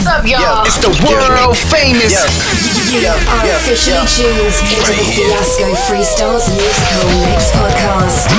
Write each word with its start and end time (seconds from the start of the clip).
What's 0.00 0.16
up, 0.16 0.24
y'all? 0.24 0.64
It's 0.64 0.80
the 0.80 0.88
world 1.04 1.52
famous. 1.68 2.16
You 2.88 3.04
are 3.04 3.44
officially 3.52 4.00
tuned 4.08 4.48
into 4.48 4.80
the 4.96 5.04
Fiasco 5.12 5.68
Freestyles 5.84 6.48
Musical 6.56 7.04
Mix 7.28 7.52
Podcast. 7.52 8.32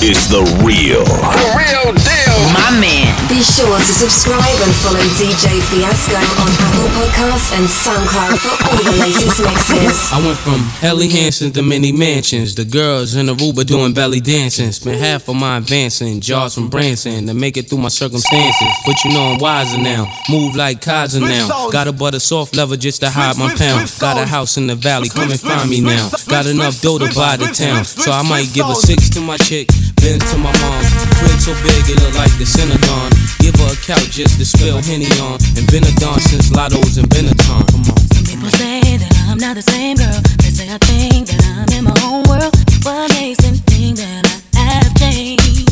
It's 0.00 0.24
the 0.32 0.40
real. 0.64 1.04
The 1.04 1.48
real 1.52 1.92
deal. 1.92 2.36
My 2.56 2.72
man. 2.80 3.12
Be 3.28 3.44
sure 3.44 3.76
to 3.76 3.92
subscribe 3.92 4.40
and 4.40 4.72
follow 4.80 5.04
DJ 5.20 5.60
Fiasco 5.68 6.16
on 6.16 6.48
Apple 6.56 6.88
Podcasts 6.96 7.52
and 7.60 7.68
SoundCloud 7.68 8.40
for 8.40 8.56
all 8.64 8.80
the 8.88 8.96
latest 9.04 9.44
mixes. 9.44 10.12
I 10.12 10.24
went 10.24 10.38
from 10.38 10.60
Helly 10.80 11.08
Hansen 11.10 11.52
to 11.52 11.62
many 11.62 11.92
mansions. 11.92 12.54
The 12.54 12.64
girls 12.64 13.16
in 13.16 13.26
Aruba 13.26 13.66
doing 13.66 13.92
belly 13.92 14.20
dancing. 14.20 14.72
Spent 14.72 14.98
half 14.98 15.28
of 15.28 15.36
my 15.36 15.58
advancing 15.58 16.20
jars 16.20 16.54
from 16.54 16.70
Branson 16.70 17.26
to 17.26 17.34
make 17.34 17.58
it 17.58 17.68
through 17.68 17.78
my 17.84 17.88
circumstances. 17.88 18.72
But 18.86 19.04
you 19.04 19.12
know 19.12 19.32
I'm 19.34 19.38
wiser 19.38 19.78
now. 19.78 20.10
Move 20.30 20.53
like 20.54 20.80
Kaiser 20.80 21.20
now. 21.20 21.70
Got 21.70 21.88
a 21.88 21.92
butter 21.92 22.20
soft 22.20 22.56
leather 22.56 22.76
just 22.76 23.00
to 23.00 23.10
hide 23.10 23.36
my 23.38 23.54
pound. 23.54 23.92
Got 24.00 24.18
a 24.18 24.26
house 24.26 24.56
in 24.56 24.66
the 24.66 24.74
valley, 24.74 25.08
come 25.08 25.30
and 25.30 25.40
find 25.40 25.68
me 25.68 25.80
now. 25.80 26.10
Got 26.28 26.46
enough 26.46 26.80
dough 26.80 26.98
to 26.98 27.12
buy 27.14 27.36
the 27.36 27.48
town. 27.52 27.84
So 27.84 28.10
I 28.10 28.22
might 28.22 28.52
give 28.52 28.66
a 28.66 28.74
six 28.74 29.10
to 29.10 29.20
my 29.20 29.36
chick, 29.38 29.68
Benz 29.96 30.24
to 30.32 30.38
my 30.38 30.52
mom. 30.52 30.82
Crib 31.18 31.40
so 31.40 31.54
big 31.62 31.84
it 31.90 32.00
look 32.02 32.14
like 32.14 32.32
the 32.38 32.46
Synagogue. 32.46 33.12
Give 33.40 33.54
her 33.56 33.72
a 33.72 33.78
couch 33.84 34.10
just 34.10 34.38
to 34.38 34.44
spill 34.44 34.80
Henny 34.82 35.10
on. 35.20 35.38
And 35.56 35.66
been 35.70 35.84
a 35.84 35.92
don 36.00 36.18
since 36.20 36.50
Lotto's 36.50 36.98
and 36.98 37.08
Benetton. 37.08 37.64
Come 37.70 37.84
on. 37.90 37.98
Some 38.14 38.24
people 38.24 38.50
say 38.58 38.96
that 38.96 39.12
I'm 39.28 39.38
not 39.38 39.56
the 39.56 39.62
same 39.62 39.96
girl. 39.96 40.20
They 40.42 40.50
say 40.50 40.68
I 40.72 40.78
think 40.78 41.28
that 41.28 41.42
I'm 41.44 41.68
in 41.76 41.84
my 41.84 41.96
own 42.04 42.22
world. 42.28 42.54
What 42.84 43.10
makes 43.14 43.42
them 43.42 43.54
think 43.66 43.98
that 43.98 44.24
I 44.54 44.60
have 44.60 44.94
changed? 44.96 45.63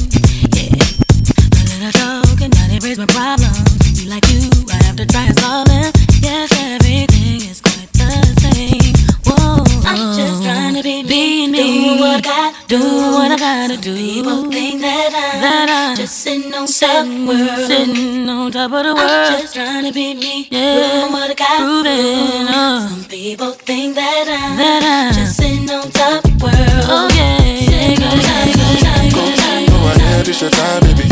Yeah. 1.83 1.89
A 1.89 1.91
little 1.91 2.23
joke 2.23 2.41
and 2.43 2.55
now 2.55 2.69
they 2.69 2.79
raise 2.79 2.99
my 2.99 3.07
problems. 3.07 3.59
Be 3.99 4.07
like 4.09 4.23
you, 4.31 4.47
I 4.71 4.79
have 4.87 4.95
to 4.97 5.07
try 5.07 5.27
and 5.27 5.39
solve 5.39 5.67
them. 5.67 5.91
Yes, 6.23 6.53
everything 6.55 7.43
is 7.51 7.61
quite 7.61 7.91
the 7.99 8.23
same. 8.39 8.95
Whoa. 9.27 9.67
I'm 9.83 10.15
just 10.15 10.45
trying 10.45 10.75
to 10.77 10.83
be 10.83 11.03
me, 11.03 11.51
me. 11.51 11.97
Do 11.97 12.01
what 12.01 12.19
I 12.19 12.21
got, 12.21 12.69
do 12.69 12.79
what 12.79 13.33
I 13.33 13.37
gotta 13.37 13.77
do. 13.79 13.97
People 13.97 14.51
think 14.51 14.81
that 14.83 15.11
I'm, 15.11 15.41
that 15.43 15.69
I'm 15.71 15.97
just 15.97 16.23
sitting 16.23 16.55
on 16.55 16.67
top 16.67 17.07
world, 17.27 17.67
sitting 17.67 18.29
on 18.29 18.53
top 18.53 18.71
of 18.71 18.85
the 18.87 18.95
world. 18.95 19.11
I'm 19.11 19.43
just 19.43 19.55
trying 19.55 19.85
to 19.85 19.93
be 19.93 20.15
me, 20.15 20.47
yeah. 20.53 21.03
Doing 21.03 21.13
what 21.13 21.31
I 21.31 21.35
got, 21.35 21.59
proving 21.59 22.47
up. 22.47 22.91
Some 22.91 23.05
people 23.11 23.53
think 23.59 23.97
that 23.97 24.31
I'm, 24.31 24.57
that 24.57 24.83
I'm 24.87 25.15
just 25.15 25.37
sitting 25.37 25.69
on 25.71 25.91
top 25.91 26.23
world. 26.39 26.87
Oh 26.87 27.11
yeah, 27.11 27.43
sitting 27.67 28.07
on 28.07 28.23
top, 28.23 28.55
top, 28.79 29.11
Go, 29.11 29.75
go 29.75 29.79
ahead, 29.91 30.29
it's 30.29 30.41
your 30.41 30.51
time, 30.51 30.83
baby. 30.83 31.12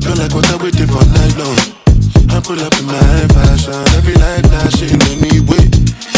Feel 0.00 0.16
like 0.16 0.32
what 0.34 0.48
I 0.50 0.56
waited 0.62 0.88
for 0.88 1.04
night 1.12 1.36
long. 1.36 1.80
I 2.32 2.40
pull 2.40 2.60
up 2.60 2.72
in 2.78 2.86
my 2.86 3.26
fashion, 3.34 3.74
every 3.98 4.14
light 4.14 4.46
flashing 4.46 4.96
anyway. 5.12 5.66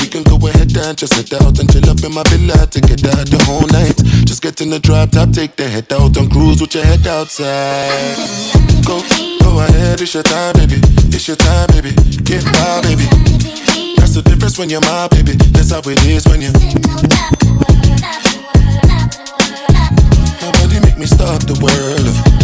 We 0.00 0.06
can 0.08 0.22
go 0.22 0.36
ahead 0.46 0.70
and 0.76 0.96
just 0.96 1.14
head 1.14 1.32
out 1.42 1.58
and 1.58 1.66
chill 1.72 1.88
up 1.90 2.02
in 2.04 2.12
my 2.14 2.22
villa 2.30 2.66
to 2.66 2.80
get 2.80 3.04
out 3.06 3.26
the 3.26 3.42
whole 3.44 3.66
night. 3.72 3.96
Just 4.24 4.42
get 4.42 4.60
in 4.60 4.70
the 4.70 4.78
drop 4.78 5.10
top, 5.10 5.30
take 5.30 5.56
the 5.56 5.68
head 5.68 5.92
out 5.92 6.16
and 6.16 6.30
cruise 6.30 6.60
with 6.60 6.74
your 6.74 6.84
head 6.84 7.06
outside. 7.06 8.16
Go, 8.86 9.02
go 9.40 9.60
ahead, 9.60 10.00
it's 10.00 10.14
your 10.14 10.22
time, 10.22 10.54
baby. 10.54 10.78
It's 11.10 11.26
your 11.26 11.36
time, 11.36 11.66
baby. 11.72 11.90
Get 12.22 12.44
by, 12.44 12.82
baby. 12.86 13.06
That's 13.96 14.14
the 14.14 14.22
difference 14.22 14.58
when 14.58 14.70
you're 14.70 14.80
my 14.82 15.08
baby. 15.08 15.32
That's 15.50 15.72
how 15.72 15.82
it 15.84 16.02
is 16.06 16.26
when 16.28 16.40
you. 16.42 16.52
Nobody 20.40 20.80
make 20.86 20.98
me 20.98 21.06
stop 21.06 21.42
the 21.46 21.58
world. 21.62 22.41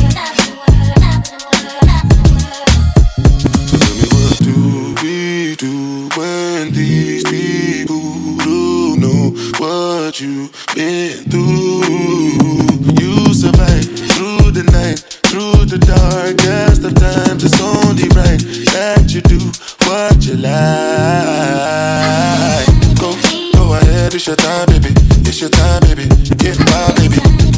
It's 24.18 24.26
your 24.26 24.34
time, 24.34 24.66
baby. 24.66 24.92
It's 25.28 25.40
your 25.40 25.48
time, 25.48 25.80
baby. 25.82 26.08
Get 26.38 26.58
my 26.58 26.92
baby. 26.96 27.57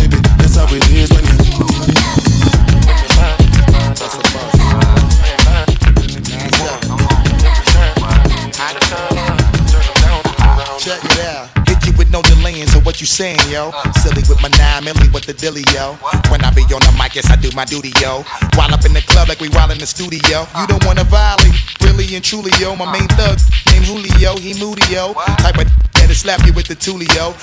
You 13.01 13.07
saying, 13.07 13.39
yo? 13.49 13.73
Silly 13.97 14.21
with 14.29 14.39
my 14.43 14.49
nine 14.61 14.83
milli 14.83 15.11
with 15.11 15.25
the 15.25 15.33
dilly, 15.33 15.63
yo. 15.73 15.97
When 16.29 16.45
I 16.45 16.51
be 16.53 16.61
on 16.69 16.85
the 16.85 16.93
mic, 17.01 17.15
yes, 17.15 17.29
I 17.31 17.35
do 17.35 17.49
my 17.55 17.65
duty, 17.65 17.91
yo. 17.99 18.21
While 18.53 18.71
up 18.71 18.85
in 18.85 18.93
the 18.93 19.01
club 19.01 19.27
like 19.27 19.41
we 19.41 19.49
while 19.49 19.71
in 19.71 19.79
the 19.79 19.87
studio. 19.87 20.45
You 20.55 20.67
don't 20.67 20.85
wanna 20.85 21.03
violate, 21.03 21.57
really 21.81 22.15
and 22.15 22.23
truly, 22.23 22.51
yo. 22.59 22.75
My 22.75 22.85
main 22.93 23.07
thug 23.17 23.39
named 23.73 23.85
Julio, 23.85 24.37
he 24.37 24.53
moody, 24.53 24.85
yo. 24.93 25.13
Type 25.41 25.57
of 25.57 25.67
that'll 25.97 26.13
slap 26.13 26.45
you 26.45 26.53
with 26.53 26.67
the 26.67 26.75
tulio. 26.75 27.33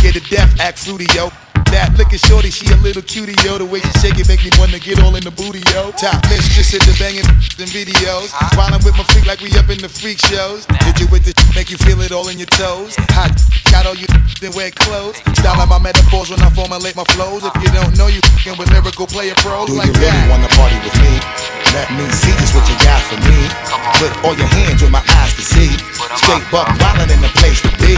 Get 0.00 0.14
to 0.14 0.20
death, 0.30 0.58
act 0.58 0.78
fruity, 0.78 1.06
yo. 1.14 1.30
That 1.72 1.96
looking 1.96 2.20
shorty, 2.20 2.52
she 2.52 2.68
a 2.68 2.76
little 2.84 3.00
cutie, 3.00 3.32
yo. 3.40 3.56
The 3.56 3.64
way 3.64 3.80
she 3.80 3.92
shake 4.04 4.20
it 4.20 4.28
make 4.28 4.44
me 4.44 4.52
wanna 4.60 4.76
get 4.76 5.00
all 5.00 5.16
in 5.16 5.24
the 5.24 5.32
booty, 5.32 5.64
yo. 5.72 5.88
Top 5.96 6.20
mistress 6.28 6.76
at 6.76 6.84
the 6.84 6.92
banging 7.00 7.24
in 7.64 7.68
videos. 7.72 8.28
Wildin' 8.52 8.84
with 8.84 8.92
my 9.00 9.08
freak 9.08 9.24
like 9.24 9.40
we 9.40 9.48
up 9.56 9.72
in 9.72 9.80
the 9.80 9.88
freak 9.88 10.20
shows. 10.20 10.68
Did 10.84 11.00
you 11.00 11.08
with 11.08 11.24
the 11.24 11.32
make 11.56 11.72
you 11.72 11.80
feel 11.80 12.04
it 12.04 12.12
all 12.12 12.28
in 12.28 12.36
your 12.36 12.52
toes? 12.52 12.92
Hot 13.16 13.32
got 13.72 13.88
all 13.88 13.96
you 13.96 14.04
then 14.44 14.52
wear 14.52 14.68
clothes. 14.68 15.16
Style 15.40 15.56
my 15.64 15.80
metaphors 15.80 16.28
when 16.28 16.44
I 16.44 16.52
formulate 16.52 16.92
my 16.92 17.08
flows. 17.16 17.40
If 17.40 17.56
you 17.64 17.72
don't 17.72 17.96
know, 17.96 18.12
you 18.12 18.20
fing 18.44 18.60
with 18.60 18.68
lyrical 18.68 19.08
player 19.08 19.32
pros 19.40 19.72
Do 19.72 19.80
like 19.80 19.88
you 19.88 19.96
really 19.96 20.12
that. 20.12 20.28
wanna 20.28 20.52
party 20.52 20.76
with 20.84 20.92
me? 21.00 21.24
Let 21.72 21.88
me 21.96 22.04
see 22.12 22.36
just 22.36 22.52
what 22.52 22.68
you 22.68 22.76
got 22.84 23.00
for 23.08 23.16
me. 23.24 23.48
Put 23.96 24.12
all 24.28 24.36
your 24.36 24.52
hands 24.60 24.84
with 24.84 24.92
my 24.92 25.00
eyes 25.00 25.32
to 25.40 25.42
see. 25.42 25.72
Straight 26.20 26.44
buck 26.52 26.68
wildin' 26.76 27.08
in 27.08 27.24
the 27.24 27.32
place 27.40 27.64
to 27.64 27.72
be. 27.80 27.96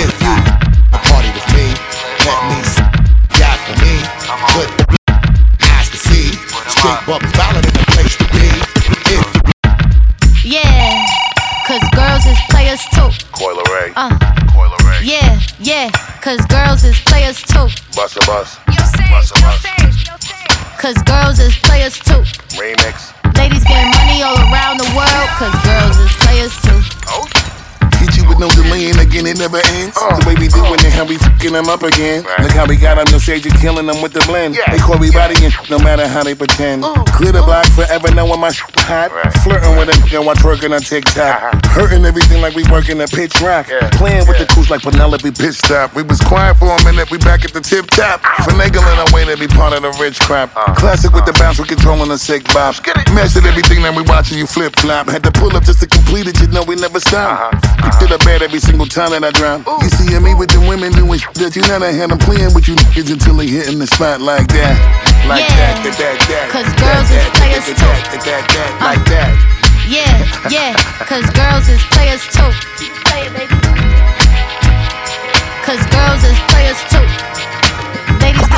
If 0.00 0.16
you 0.16 0.36
a 0.96 0.98
party 1.12 1.28
with 1.36 1.48
me, 1.52 1.68
let 2.24 2.40
me 2.48 2.58
see 2.64 2.91
what 4.02 4.14
you 4.14 4.26
got 4.26 4.38
for 4.50 4.58
me. 4.58 4.66
Put 5.58 5.70
eyes 5.70 5.88
to 5.90 5.96
see. 5.96 6.26
Straight 6.70 7.00
buck 7.06 7.22
wildin' 7.36 7.66
in 7.66 7.74
the 7.74 7.84
place 7.94 8.14
to 8.16 8.24
be. 8.34 8.46
If 9.14 9.26
Yeah, 10.44 11.06
cause 11.66 11.82
girls 11.94 12.26
is 12.26 12.38
players 12.50 12.82
too. 12.94 13.10
Coi 13.32 13.54
Leray. 13.54 13.92
Uh, 13.96 14.10
Coi 14.52 14.66
Leray. 14.68 15.00
yeah, 15.04 15.38
yeah, 15.60 15.90
cause 16.20 16.40
girls 16.46 16.84
is 16.84 16.98
players 17.06 17.42
too. 17.42 17.68
Bust 17.94 18.16
a 18.16 18.26
bus. 18.26 18.58
Yo, 18.68 18.82
Sage, 18.84 19.10
Bust 19.10 19.32
a 19.36 19.40
yo, 19.40 19.46
bus. 19.46 19.60
Sage, 19.62 20.08
yo, 20.08 20.14
Sage. 20.18 20.78
Cause 20.82 20.98
girls 21.04 21.38
is 21.38 21.54
players 21.62 21.98
too. 21.98 22.22
Remix. 22.58 23.14
Ladies 23.38 23.64
getting 23.64 23.90
money 23.90 24.22
all 24.22 24.36
around 24.50 24.78
the 24.78 24.90
world, 24.98 25.28
cause 25.38 25.54
girls 25.64 25.96
is 25.98 26.10
players 26.26 26.54
too. 26.62 26.80
Oh, 27.08 27.24
Hit 27.26 27.41
you 28.22 28.28
you 28.28 28.28
with 28.28 28.38
no 28.38 28.48
delay, 28.54 28.90
and 28.90 28.98
again 29.00 29.26
it 29.26 29.38
never 29.38 29.58
ends. 29.78 29.94
The 29.98 30.22
way 30.26 30.34
we 30.38 30.48
doing 30.48 30.78
it, 30.78 30.92
how 30.92 31.04
we 31.04 31.18
fucking 31.18 31.52
them 31.52 31.68
up 31.68 31.82
again. 31.82 32.22
Look 32.38 32.52
how 32.52 32.66
we 32.66 32.76
got 32.76 32.98
on 32.98 33.06
the 33.10 33.18
stage 33.18 33.46
and 33.46 33.54
killing 33.58 33.86
them 33.86 34.00
with 34.02 34.12
the 34.12 34.22
blend. 34.26 34.54
They 34.70 34.78
call 34.78 34.98
me 34.98 35.10
body 35.10 35.34
no 35.70 35.78
matter 35.78 36.06
how 36.06 36.22
they 36.22 36.34
pretend. 36.34 36.84
Clear 37.10 37.32
the 37.32 37.42
block 37.42 37.66
forever, 37.74 38.10
knowing 38.14 38.40
my 38.40 38.50
shit 38.50 38.70
hot. 38.86 39.10
Flirting 39.42 39.76
with 39.76 39.90
a 39.90 39.96
nigga 40.06 40.24
while 40.24 40.36
twerking 40.36 40.74
on 40.74 40.80
TikTok. 40.80 41.64
Hurting 41.66 42.04
everything 42.04 42.40
like 42.40 42.54
we 42.54 42.64
working 42.70 43.00
a 43.00 43.06
pitch 43.06 43.40
rock. 43.40 43.66
Playing 43.98 44.26
with 44.26 44.38
the 44.38 44.46
crews 44.46 44.70
like 44.70 44.82
Penelope 44.82 45.30
Pit 45.30 45.54
Stop. 45.54 45.94
We 45.94 46.02
was 46.02 46.20
quiet 46.20 46.56
for 46.56 46.70
a 46.70 46.78
minute, 46.84 47.10
we 47.10 47.18
back 47.18 47.44
at 47.44 47.52
the 47.52 47.60
tip 47.60 47.86
top. 47.90 48.22
Finagling 48.46 48.98
our 48.98 49.10
way 49.12 49.24
to 49.24 49.36
be 49.36 49.48
part 49.48 49.72
of 49.72 49.82
the 49.82 49.92
rich 50.00 50.18
crap. 50.20 50.54
Classic 50.76 51.12
with 51.12 51.26
the 51.26 51.32
bounce, 51.34 51.58
we 51.58 51.66
controlling 51.66 52.08
the 52.08 52.18
sick 52.18 52.44
bop. 52.52 52.74
Mastered 53.12 53.46
everything 53.46 53.82
that 53.82 53.94
we 53.94 54.02
watching 54.02 54.38
you 54.38 54.46
flip 54.46 54.74
flop. 54.76 55.08
Had 55.08 55.22
to 55.24 55.32
pull 55.32 55.54
up 55.56 55.64
just 55.64 55.80
to 55.80 55.86
complete 55.86 56.26
it, 56.26 56.38
you 56.40 56.46
know 56.48 56.62
we 56.62 56.76
never 56.76 57.00
stop. 57.00 57.52
You 57.82 57.90
did 58.00 58.11
a 58.12 58.18
bad 58.24 58.42
every 58.42 58.60
single 58.60 58.84
time 58.86 59.10
that 59.16 59.24
I 59.24 59.32
drop. 59.32 59.64
You 59.80 59.88
see 59.88 60.12
me 60.20 60.34
with 60.36 60.52
the 60.52 60.60
women 60.68 60.92
doing 60.92 61.18
shit 61.18 61.32
that 61.40 61.56
you 61.56 61.62
never 61.64 61.88
had 61.90 62.10
them 62.12 62.18
playing 62.20 62.52
with 62.52 62.68
you 62.68 62.76
niggas 62.76 63.08
until 63.10 63.36
they 63.40 63.48
hitting 63.48 63.78
the 63.80 63.86
spot 63.88 64.20
like 64.20 64.46
that. 64.52 64.76
Like 65.24 65.40
Yeah. 65.40 65.56
that, 65.56 65.74
that, 65.80 65.96
that, 65.96 66.16
that. 66.28 66.44
'Cause 66.52 66.68
that, 66.68 66.82
girls 66.82 67.08
that, 67.08 67.24
is 67.24 67.26
players 67.40 67.64
that, 67.72 67.76
too. 67.80 67.88
Uh. 67.88 68.12
that, 68.12 68.22
that, 68.28 68.44
that, 68.52 68.70
like 68.84 69.04
that. 69.08 69.32
Yeah, 69.88 70.14
yeah, 70.52 70.72
cause 71.08 71.26
girls 71.34 71.66
is 71.72 71.82
players 71.90 72.22
too. 72.30 72.50
Play 73.08 73.26
it, 73.26 73.32
baby. 73.34 73.56
Cause 75.66 75.82
girls 75.90 76.22
is 76.22 76.38
players 76.52 76.78
too. 76.92 77.06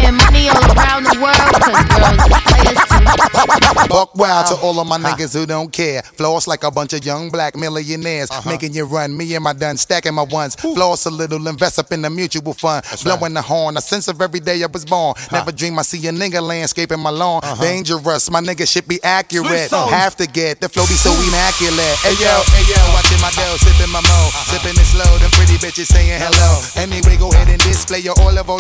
Ladies 0.05 0.19
getting 0.19 0.19
money 0.19 0.49
all 0.49 0.61
around 0.77 1.05
the 1.05 1.17
world, 1.21 1.37
cause 1.65 1.81
girls 1.97 2.21
is 2.29 2.43
players 2.45 2.81
too. 2.89 3.89
Buck 3.89 4.15
wild 4.17 4.47
to 4.49 4.55
all 4.57 4.79
of 4.81 4.87
my 4.87 4.99
niggas 4.99 5.33
who 5.33 5.47
don't 5.47 5.73
care. 5.73 6.03
Floss 6.03 6.47
like 6.47 6.65
a 6.65 6.71
bunch 6.71 6.93
of 6.93 7.05
young 7.05 7.31
black 7.31 7.57
millionaires. 7.57 8.29
Making 8.47 8.75
you 8.75 8.85
run, 8.85 9.17
me 9.17 9.35
and 9.35 9.45
my 9.45 9.53
done, 9.53 9.77
stacking 9.77 10.15
my 10.15 10.23
ones. 10.23 10.55
Floss 10.57 11.07
a 11.07 11.11
little, 11.11 11.47
invest 11.47 11.79
up 11.79 11.93
in 11.93 12.03
the 12.03 12.11
mutual 12.11 12.53
fund. 12.55 12.85
Blowing 13.03 13.35
the 13.35 13.43
horn, 13.43 13.77
a 13.77 13.81
sense 13.81 14.09
of 14.09 14.21
every 14.21 14.41
day 14.41 14.63
I 14.63 14.67
was 14.67 14.85
born. 14.85 15.15
Never 15.33 15.53
dream 15.53 15.79
I 15.79 15.83
see 15.83 16.07
a 16.09 16.13
nigga 16.13 16.43
landscaping 16.43 17.01
my 17.01 17.11
lawn. 17.11 17.43
Dangerous, 17.61 18.31
my 18.31 18.41
nigga 18.41 18.69
should 18.71 18.89
be 18.89 19.03
accurate. 19.03 19.71
Have 19.71 20.17
to 20.17 20.27
get 20.27 20.61
the 20.61 20.69
flow 20.69 20.85
be 20.85 20.95
so 20.95 21.13
immaculate. 21.13 21.97
Hey 22.03 22.17
yo, 22.21 22.43
hey 22.53 22.65
yo, 22.69 22.81
watching 22.93 23.21
my 23.21 23.31
dough, 23.33 23.57
sipping 23.57 23.93
my 23.93 24.01
mo. 24.01 24.31
Sipping 24.51 24.77
it 24.77 24.89
slow, 24.89 25.19
them 25.19 25.31
pretty 25.33 25.57
bitches 25.59 25.87
saying 25.87 26.21
hello. 26.21 26.61
Anyway, 26.77 27.17
go 27.17 27.31
ahead 27.31 27.49
and 27.49 27.61
display 27.63 28.01
your 28.01 28.15
olive 28.21 28.51
ole. 28.51 28.59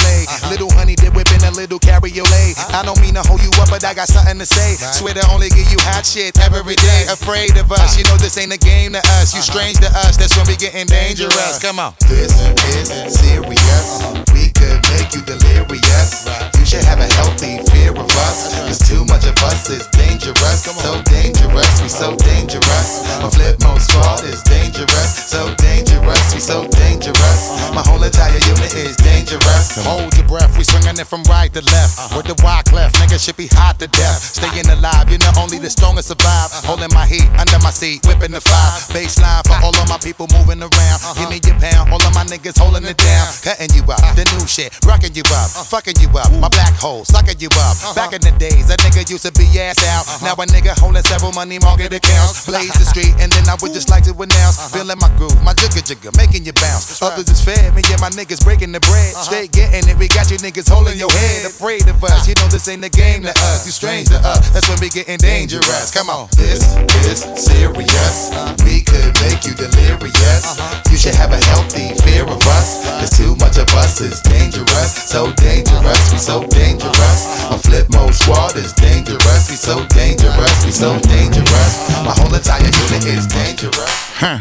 Little 0.49 0.71
honey 0.73 0.95
dip 0.95 1.15
whipping 1.35 1.49
a 1.49 1.53
little 1.53 1.79
cabriolet. 1.79 2.55
I 2.71 2.83
don't 2.85 3.01
mean 3.01 3.15
to 3.15 3.23
hold 3.23 3.43
you 3.43 3.51
up, 3.61 3.71
but 3.71 3.85
I 3.85 3.95
got 3.95 4.09
something 4.09 4.39
to 4.39 4.47
say. 4.47 4.75
Swear 4.77 5.15
to 5.15 5.27
only 5.31 5.49
give 5.51 5.71
you 5.71 5.79
hot 5.81 6.07
shit 6.07 6.39
every 6.39 6.77
day. 6.77 7.07
Afraid 7.11 7.57
of 7.57 7.71
us, 7.73 7.99
you 7.99 8.05
know 8.05 8.17
this 8.17 8.39
ain't 8.39 8.53
a 8.53 8.59
game 8.59 8.93
to 8.93 9.03
us. 9.19 9.35
You 9.35 9.41
uh-huh. 9.41 9.53
strange 9.53 9.79
to 9.81 9.91
us, 10.07 10.17
that's 10.17 10.37
when 10.37 10.47
we 10.47 10.57
getting 10.57 10.87
dangerous. 10.87 11.59
Come 11.61 11.79
on. 11.79 11.95
This 12.09 12.33
is 12.39 13.19
serious. 13.19 13.89
We 14.33 14.51
could 14.55 14.81
make 14.95 15.15
you 15.15 15.23
delirious. 15.23 16.27
You 16.59 16.65
should 16.65 16.85
have 16.85 17.01
a 17.01 17.09
healthy 17.19 17.59
fear 17.85 17.93
of 17.93 18.09
us. 18.25 18.57
Cause 18.65 18.81
too 18.81 19.05
much 19.05 19.25
of 19.29 19.37
us 19.45 19.69
is 19.69 19.87
dangerous. 19.93 20.65
So 20.65 21.03
dangerous, 21.05 21.83
we 21.83 21.89
so 21.89 22.17
dangerous. 22.17 23.05
My 23.21 23.29
flip 23.29 23.61
mode 23.61 23.81
squad 23.81 24.25
is 24.25 24.43
dangerous. 24.43 25.29
So 25.29 25.55
dangerous, 25.57 26.35
we 26.35 26.41
so 26.41 26.67
dangerous. 26.69 27.41
My 27.77 27.83
whole 27.85 28.03
entire 28.03 28.41
unit 28.41 28.73
is 28.75 28.97
dangerous. 28.97 29.85
Hold 29.85 30.17
your 30.17 30.27
breath, 30.27 30.57
we 30.57 30.65
swinging 30.65 30.99
it 30.99 31.07
from 31.07 31.23
right 31.25 31.53
to 31.53 31.61
left. 31.61 32.17
With 32.17 32.27
the 32.27 32.37
wide 32.43 32.65
cleft, 32.65 32.97
nigga 32.97 33.21
should 33.21 33.37
be 33.37 33.49
hot 33.53 33.79
to 33.81 33.89
death. 33.89 34.21
Staying 34.41 34.69
alive, 34.71 35.11
you 35.11 35.19
know 35.19 35.33
only 35.37 35.59
the 35.59 35.71
strongest 35.71 36.09
survive. 36.09 36.51
Holding 36.65 36.93
my 36.95 37.07
heat 37.07 37.29
under 37.37 37.59
my 37.61 37.71
seat, 37.71 38.07
whipping 38.07 38.33
the 38.33 38.41
fire. 38.41 38.81
Baseline 38.95 39.45
for 39.45 39.59
all 39.61 39.75
of 39.77 39.89
my 39.89 39.99
people 39.99 40.27
moving 40.33 40.63
around. 40.63 40.99
Give 41.19 41.29
me 41.29 41.41
your 41.45 41.59
pound, 41.61 41.93
all 41.93 42.01
of 42.01 42.15
my 42.15 42.25
niggas 42.25 42.57
holding 42.57 42.85
it 42.85 42.97
down. 42.97 43.27
Cutting 43.43 43.75
you 43.77 43.83
up, 43.93 44.01
the 44.17 44.25
new 44.39 44.47
shit, 44.47 44.73
rocking 44.87 45.13
you 45.15 45.27
up, 45.35 45.51
fucking 45.69 45.99
you 46.01 46.09
up. 46.17 46.33
My 46.41 46.49
black 46.49 46.73
hole, 46.75 47.05
sucking 47.05 47.41
you 47.41 47.51
up. 47.61 47.74
Uh-huh. 47.83 47.95
Back 47.95 48.13
in 48.13 48.23
the 48.23 48.35
days, 48.39 48.71
a 48.71 48.77
nigga 48.85 49.09
used 49.09 49.25
to 49.27 49.33
be 49.33 49.47
ass 49.59 49.81
out. 49.91 50.07
Uh-huh. 50.07 50.27
Now 50.27 50.35
a 50.39 50.47
nigga 50.47 50.77
holding 50.79 51.03
several 51.03 51.33
money 51.33 51.59
market 51.59 51.93
accounts. 51.93 52.47
Uh-huh. 52.47 52.59
Blaze 52.59 52.75
the 52.79 52.87
street, 52.87 53.15
and 53.19 53.33
then 53.33 53.45
I 53.49 53.57
would 53.59 53.73
just 53.73 53.91
like 53.91 54.05
to 54.05 54.13
announce. 54.15 54.61
Feeling 54.71 54.99
my 55.01 55.11
groove, 55.17 55.37
my 55.43 55.55
jigger 55.55 55.83
jigger, 55.83 56.13
making 56.17 56.45
you 56.45 56.53
bounce. 56.55 57.03
Others 57.03 57.29
is 57.31 57.41
fed, 57.43 57.75
me 57.75 57.83
and 57.91 58.01
my 58.01 58.11
niggas 58.15 58.45
breaking 58.45 58.73
the 58.73 58.81
bread. 58.81 59.15
Straight 59.25 59.53
getting 59.53 59.89
it, 59.89 59.97
we 59.99 60.09
got 60.09 60.31
you 60.31 60.39
niggas 60.39 60.69
holding 60.69 60.99
your 60.99 61.11
head. 61.11 61.47
Afraid 61.47 61.87
of 61.89 62.03
us, 62.05 62.29
you 62.29 62.35
know 62.37 62.49
this 62.49 62.69
ain't 62.69 62.85
a 62.85 62.91
game 62.91 63.23
to 63.23 63.33
us. 63.51 63.67
You 63.67 63.73
strange 63.73 64.09
to 64.09 64.19
us, 64.21 64.51
that's 64.51 64.69
when 64.69 64.79
we 64.81 64.89
getting 64.89 65.19
dangerous. 65.19 65.91
Come 65.91 66.11
on. 66.11 66.29
This 66.37 66.77
is 67.09 67.25
serious. 67.39 68.31
We 68.65 68.83
could 68.83 69.13
make 69.25 69.45
you 69.47 69.55
delirious. 69.55 70.45
You 70.91 70.97
should 70.97 71.15
have 71.15 71.33
a 71.33 71.41
healthy 71.53 71.95
fear 72.03 72.25
of 72.25 72.41
us. 72.59 72.85
Cause 73.01 73.11
too 73.17 73.35
much 73.37 73.59
of 73.59 73.69
us 73.75 74.01
is 74.01 74.21
dangerous. 74.23 74.95
So 75.11 75.33
dangerous, 75.35 76.13
we 76.13 76.19
so 76.19 76.47
dangerous. 76.49 77.21
My 77.51 77.59
flip 77.65 77.89
mode 77.91 78.15
squad 78.15 78.57
is 78.57 78.73
dangerous. 78.75 79.49
We 79.51 79.57
so 79.57 79.85
dangerous, 79.89 80.57
we 80.65 80.71
so 80.71 80.99
dangerous. 81.01 81.73
My 82.05 82.13
whole 82.13 82.33
entire 82.33 82.63
unit 82.63 83.05
is 83.09 83.27
dangerous. 83.27 83.91
Huh. 84.21 84.39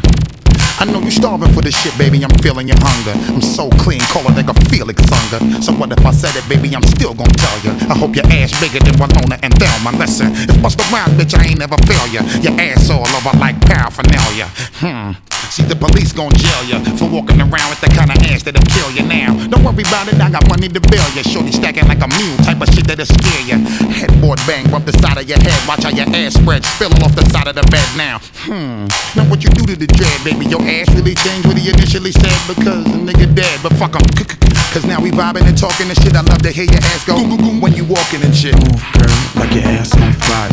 I 0.78 0.84
know 0.86 1.00
you 1.00 1.10
starving 1.10 1.52
for 1.52 1.62
this 1.62 1.74
shit, 1.80 1.96
baby. 1.96 2.22
I'm 2.24 2.34
feeling 2.42 2.68
your 2.68 2.76
hunger. 2.80 3.14
I'm 3.32 3.40
so 3.40 3.70
clean, 3.82 4.00
call 4.12 4.26
it 4.28 4.34
like 4.34 4.50
a 4.50 4.56
Felix 4.68 5.00
Unger. 5.00 5.62
So 5.62 5.72
what 5.72 5.90
if 5.92 6.04
I 6.04 6.10
said 6.10 6.34
it, 6.36 6.46
baby? 6.48 6.74
I'm 6.74 6.82
still 6.82 7.14
gonna 7.14 7.32
tell 7.32 7.58
you. 7.64 7.72
I 7.88 7.94
hope 7.96 8.14
your 8.14 8.26
ass 8.26 8.52
bigger 8.60 8.80
than 8.80 8.98
Winona 8.98 9.38
and 9.42 9.54
Thelma. 9.54 9.96
Listen, 9.96 10.32
it's 10.34 10.56
bust 10.58 10.80
around, 10.92 11.16
bitch. 11.16 11.38
I 11.38 11.46
ain't 11.46 11.58
never 11.58 11.78
fail 11.86 12.06
ya. 12.08 12.22
Your 12.42 12.60
ass 12.60 12.90
all 12.90 13.06
over 13.06 13.38
like 13.38 13.60
paraphernalia. 13.62 14.50
Hmm. 14.82 15.12
See, 15.50 15.62
the 15.62 15.76
police 15.76 16.12
gon' 16.12 16.32
jail 16.34 16.62
ya 16.64 16.78
for 16.96 17.08
walking 17.08 17.40
around 17.40 17.68
with 17.70 17.80
that 17.84 17.92
kind 17.94 18.10
of 18.10 18.18
ass 18.30 18.42
that'll 18.42 18.64
kill 18.72 18.90
you 18.90 19.04
now. 19.06 19.34
Don't 19.48 19.62
worry 19.62 19.84
about 19.84 20.08
it, 20.08 20.18
I 20.20 20.30
got 20.30 20.48
money 20.48 20.68
to 20.68 20.80
bail 20.80 21.04
ya. 21.14 21.22
Shorty 21.22 21.52
stacking 21.52 21.86
like 21.86 22.02
a 22.02 22.08
mule, 22.08 22.36
type 22.42 22.60
of 22.60 22.68
shit 22.74 22.86
that'll 22.86 23.06
scare 23.06 23.44
ya. 23.46 23.56
Headboard 23.92 24.40
bang, 24.46 24.66
rub 24.72 24.84
the 24.84 24.94
side 24.98 25.18
of 25.18 25.28
your 25.28 25.38
head. 25.42 25.58
Watch 25.68 25.84
how 25.84 25.92
your 25.94 26.08
ass 26.10 26.34
spread, 26.34 26.64
spill 26.64 26.92
off 27.04 27.14
the 27.14 27.24
side 27.30 27.46
of 27.46 27.54
the 27.54 27.66
bed 27.70 27.86
now. 27.94 28.18
Hmm. 28.48 28.90
Now 29.14 29.28
what 29.30 29.44
you 29.44 29.50
do 29.54 29.62
to 29.70 29.76
the 29.76 29.86
dread, 29.86 30.18
baby? 30.24 30.46
Your 30.46 30.62
ass 30.62 30.90
really 30.94 31.14
changed 31.14 31.46
what 31.46 31.56
he 31.56 31.70
initially 31.70 32.12
said 32.12 32.38
because 32.48 32.84
the 32.84 32.98
nigga 32.98 33.30
dead. 33.34 33.60
But 33.62 33.74
fuck 33.78 33.94
him. 33.94 34.04
Cause 34.74 34.84
now 34.84 34.98
we 35.00 35.10
vibing 35.14 35.46
and 35.46 35.56
talking 35.56 35.86
and 35.86 35.98
shit. 36.02 36.16
I 36.16 36.22
love 36.26 36.42
to 36.42 36.50
hear 36.50 36.66
your 36.66 36.82
ass 36.82 37.06
go 37.06 37.14
goom, 37.14 37.30
goom, 37.30 37.38
goom 37.38 37.60
when 37.60 37.74
you 37.74 37.84
walking 37.84 38.22
and 38.26 38.34
shit. 38.34 38.58
Move, 38.58 38.82
girl, 38.98 39.14
like 39.38 39.54
your 39.54 39.62
ass 39.70 39.94
on 39.94 40.12
fire. 40.18 40.50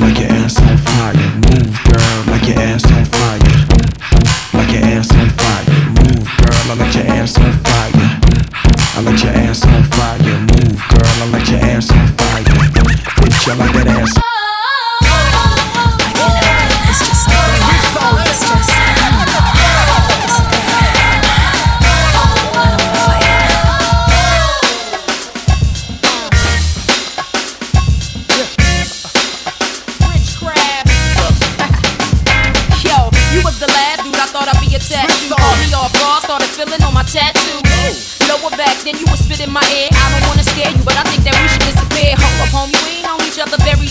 Like 0.00 0.16
your 0.18 0.32
ass 0.32 0.56
on 0.56 0.78
fire. 0.80 1.12
Move, 1.52 1.76
girl, 1.84 2.18
like 2.32 2.48
your 2.48 2.58
ass 2.58 2.84
on 2.88 3.04
fire. 3.04 3.61
I 6.72 6.74
like 6.74 6.94
your 6.94 7.04
ass 7.04 7.36
on 7.36 7.52
fire. 7.52 8.20
I 8.96 9.02
let 9.04 9.22
your 9.22 9.32
ass 9.32 9.62
on 9.66 9.84
fire. 9.92 10.38
Move, 10.40 10.80
girl, 10.88 11.04
I 11.04 11.28
let 11.30 11.46
your 11.50 11.60
ass 11.60 11.90
on 11.90 12.06
fire. 12.16 12.44
Bitch, 12.44 13.48
I 13.50 13.54
like 13.56 13.74
that 13.74 13.88
ass. 13.88 14.41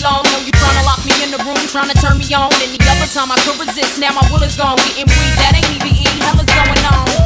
Long. 0.02 0.22
Know 0.34 0.42
you 0.42 0.52
tryna 0.52 0.84
lock 0.84 1.00
me 1.06 1.14
in 1.22 1.30
the 1.30 1.38
room, 1.46 1.56
tryna 1.70 1.94
turn 2.02 2.18
me 2.18 2.26
on. 2.34 2.50
The 2.50 2.82
other 2.90 3.08
time 3.08 3.30
I 3.30 3.38
could 3.46 3.58
resist, 3.58 3.98
now 3.98 4.12
my 4.12 4.22
will 4.30 4.42
is 4.42 4.56
gone. 4.56 4.76
Getting 4.76 5.06
breathed, 5.06 5.38
that 5.38 5.54
ain't 5.54 5.70
even 5.70 5.94
E. 5.94 6.06
Hell 6.20 6.38
is 6.38 6.46
going 6.50 6.84
on. 6.90 7.21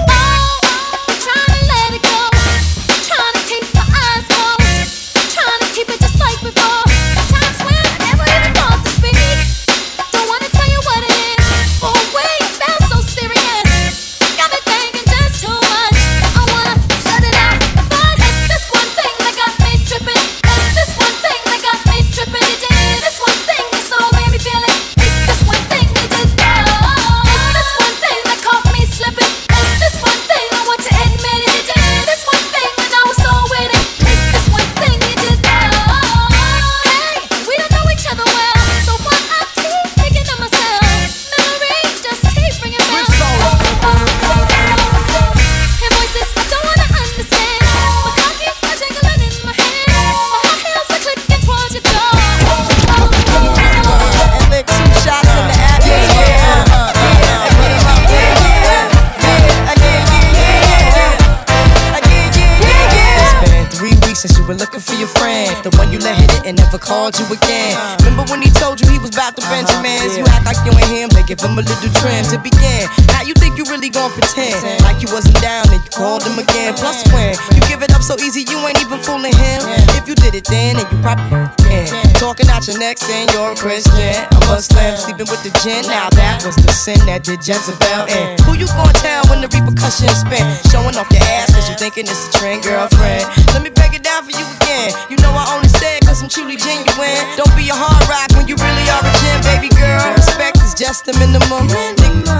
Did 87.26 87.42
Jezebel 87.42 88.06
in. 88.06 88.38
Who 88.46 88.54
you 88.54 88.70
gonna 88.70 88.94
tell 89.02 89.26
when 89.26 89.42
the 89.42 89.50
repercussions 89.50 90.22
spin? 90.22 90.46
Showing 90.70 90.94
off 90.94 91.10
your 91.10 91.26
ass 91.26 91.50
cause 91.50 91.66
you 91.66 91.74
thinking 91.74 92.06
it's 92.06 92.30
a 92.30 92.38
trend, 92.38 92.62
girlfriend. 92.62 93.26
Let 93.50 93.66
me 93.66 93.70
break 93.74 93.98
it 93.98 94.06
down 94.06 94.22
for 94.22 94.30
you 94.30 94.46
again. 94.62 94.94
You 95.10 95.18
know 95.18 95.34
I 95.34 95.50
only 95.50 95.66
said 95.82 96.06
cause 96.06 96.22
I'm 96.22 96.30
truly 96.30 96.54
genuine. 96.54 97.18
Don't 97.34 97.50
be 97.58 97.66
a 97.66 97.74
hard 97.74 97.98
rock 98.06 98.30
when 98.38 98.46
you 98.46 98.54
really 98.54 98.86
are 98.94 99.02
a 99.02 99.12
gem, 99.26 99.42
baby 99.42 99.74
girl. 99.74 100.06
Respect 100.14 100.62
is 100.62 100.70
just 100.78 101.02
the 101.02 101.18
minimum. 101.18 101.66
Think 101.98 102.30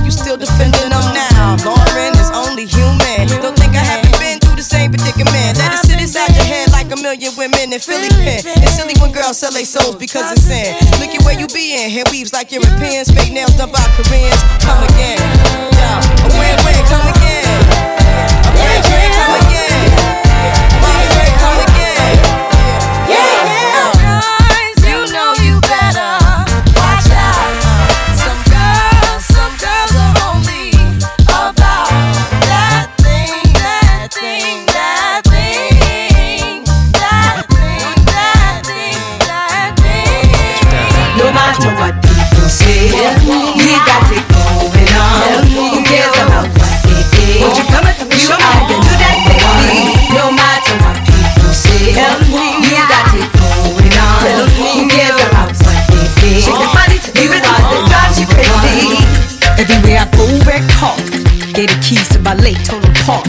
you 0.00 0.08
still 0.08 0.40
defending 0.40 0.88
them 0.88 1.06
now. 1.12 1.60
Lauryn 1.60 2.16
is 2.16 2.32
only 2.32 2.64
human. 2.64 3.11
Head 7.12 7.20
like 7.20 7.32
a 7.32 7.36
million 7.36 7.52
women 7.52 7.72
in 7.72 7.80
Philly 7.80 8.08
pen. 8.08 8.40
It's 8.62 8.76
silly 8.76 8.94
when 9.00 9.12
girls 9.12 9.38
sell 9.38 9.52
their 9.52 9.64
souls 9.64 9.96
because 9.96 10.32
it's 10.32 10.42
sin. 10.42 10.74
Look 11.00 11.14
at 11.14 11.22
where 11.24 11.38
you 11.38 11.46
be 11.48 11.74
in. 11.74 11.90
Hair 11.90 12.04
weaves 12.10 12.32
like 12.32 12.52
Europeans. 12.52 13.10
Fake 13.10 13.32
nails 13.32 13.56
done 13.56 13.70
by 13.70 13.84
Koreans. 13.96 14.40
Come 14.64 14.82
again. 14.84 15.18
Yeah. 15.76 16.00
A 16.24 16.28
win 16.38 16.56
win. 16.64 16.82
Come 16.88 17.08
again. 17.12 17.44
A 18.44 18.50
win 18.56 18.82
win. 18.88 19.08
Come 19.12 19.28
again. 19.28 19.31
Car. 60.76 60.96
Gave 61.56 61.72
the 61.72 61.80
keys 61.80 62.08
to 62.10 62.18
ballet, 62.18 62.52
total 62.64 62.92
park. 63.08 63.24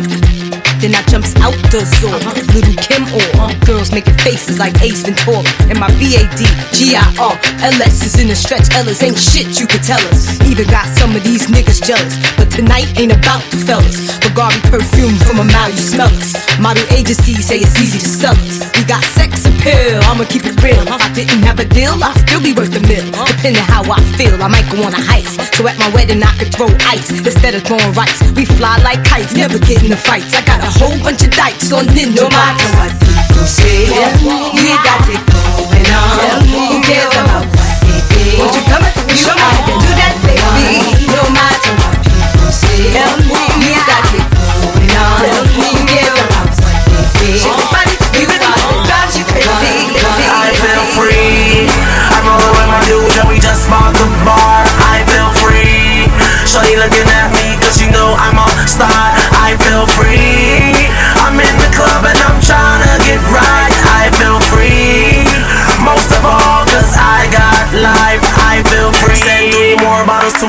Then 0.84 0.92
I 0.92 1.02
jumps 1.08 1.32
out 1.40 1.56
the 1.72 1.80
door. 2.04 2.20
Little 2.52 2.76
Kim 2.76 3.08
or 3.16 3.48
girls 3.64 3.96
making 3.96 4.20
faces 4.20 4.60
like 4.60 4.76
Ace 4.84 5.08
Ventura. 5.08 5.48
And 5.72 5.80
my 5.80 5.88
BAD, 5.96 6.44
GIR, 6.76 7.32
LS 7.64 8.04
is 8.04 8.20
in 8.20 8.28
the 8.28 8.36
stretch. 8.36 8.68
Ellis 8.76 9.00
ain't 9.00 9.16
shit 9.16 9.56
you 9.56 9.68
could 9.68 9.80
tell 9.80 10.04
us. 10.12 10.36
Even 10.44 10.68
got 10.68 10.84
some 10.92 11.16
of 11.16 11.24
these 11.24 11.48
niggas 11.48 11.80
jealous. 11.80 12.20
But 12.36 12.52
tonight 12.52 12.92
ain't 13.00 13.16
about 13.16 13.40
the 13.48 13.64
fellas. 13.64 14.20
Bulgari 14.20 14.60
perfume 14.68 15.16
from 15.24 15.40
a 15.40 15.48
mile, 15.48 15.72
you 15.72 15.80
smell 15.80 16.12
us. 16.20 16.36
Model 16.60 16.84
agencies 16.92 17.48
say 17.48 17.64
it's 17.64 17.80
easy 17.80 18.04
to 18.04 18.12
sell 18.12 18.36
us. 18.36 18.68
We 18.76 18.84
got 18.84 19.04
sex 19.16 19.48
appeal, 19.48 20.04
I'ma 20.12 20.28
keep 20.28 20.44
it 20.44 20.60
real. 20.60 20.84
If 20.84 21.00
I 21.00 21.08
didn't 21.16 21.48
have 21.48 21.64
a 21.64 21.66
deal, 21.66 21.96
I'd 21.96 22.20
still 22.28 22.44
be 22.44 22.52
worth 22.52 22.76
a 22.76 22.84
mill. 22.84 23.08
Depending 23.32 23.64
how 23.64 23.88
I 23.88 24.04
feel, 24.20 24.36
I 24.44 24.52
might 24.52 24.68
go 24.68 24.84
on 24.84 24.92
a 24.92 25.00
heist. 25.00 25.53
So 25.54 25.68
at 25.70 25.78
my 25.78 25.86
wedding, 25.94 26.18
I 26.24 26.34
could 26.42 26.50
throw 26.50 26.66
ice 26.90 27.14
instead 27.14 27.54
of 27.54 27.62
throwing 27.62 27.94
rice. 27.94 28.18
We 28.34 28.46
fly 28.46 28.82
like 28.82 29.06
kites, 29.06 29.36
never 29.38 29.60
get 29.60 29.84
in 29.84 29.94
the 29.94 29.98
fights. 29.98 30.34
I 30.34 30.42
got 30.42 30.58
a 30.66 30.72
whole 30.82 30.98
bunch 31.06 31.22
of 31.22 31.30
dikes 31.30 31.72
on 31.72 31.86
ninja 31.94 32.26
No 32.26 32.30
matter 32.34 32.66
what 32.74 32.90
people 32.98 33.46
say, 33.46 33.86
we 33.86 34.74
got 34.82 35.06
it 35.06 35.22
going 35.30 35.86
on. 35.94 36.42
Who 36.50 36.82
cares 36.82 37.14
about 37.14 37.46
what 37.54 37.70
they 37.86 38.02
think? 38.02 38.42
Won't 38.42 38.56
you 38.58 38.66
come 38.66 38.82
and 38.82 39.14
show 39.14 39.38
me 39.38 39.46
how 39.46 39.62
you 39.70 39.78
do 39.78 39.92
that, 39.94 40.18
baby? 40.26 41.06
No 41.14 41.22
matter 41.30 41.72
what 41.86 42.02
people 42.02 42.50
say, 42.50 43.33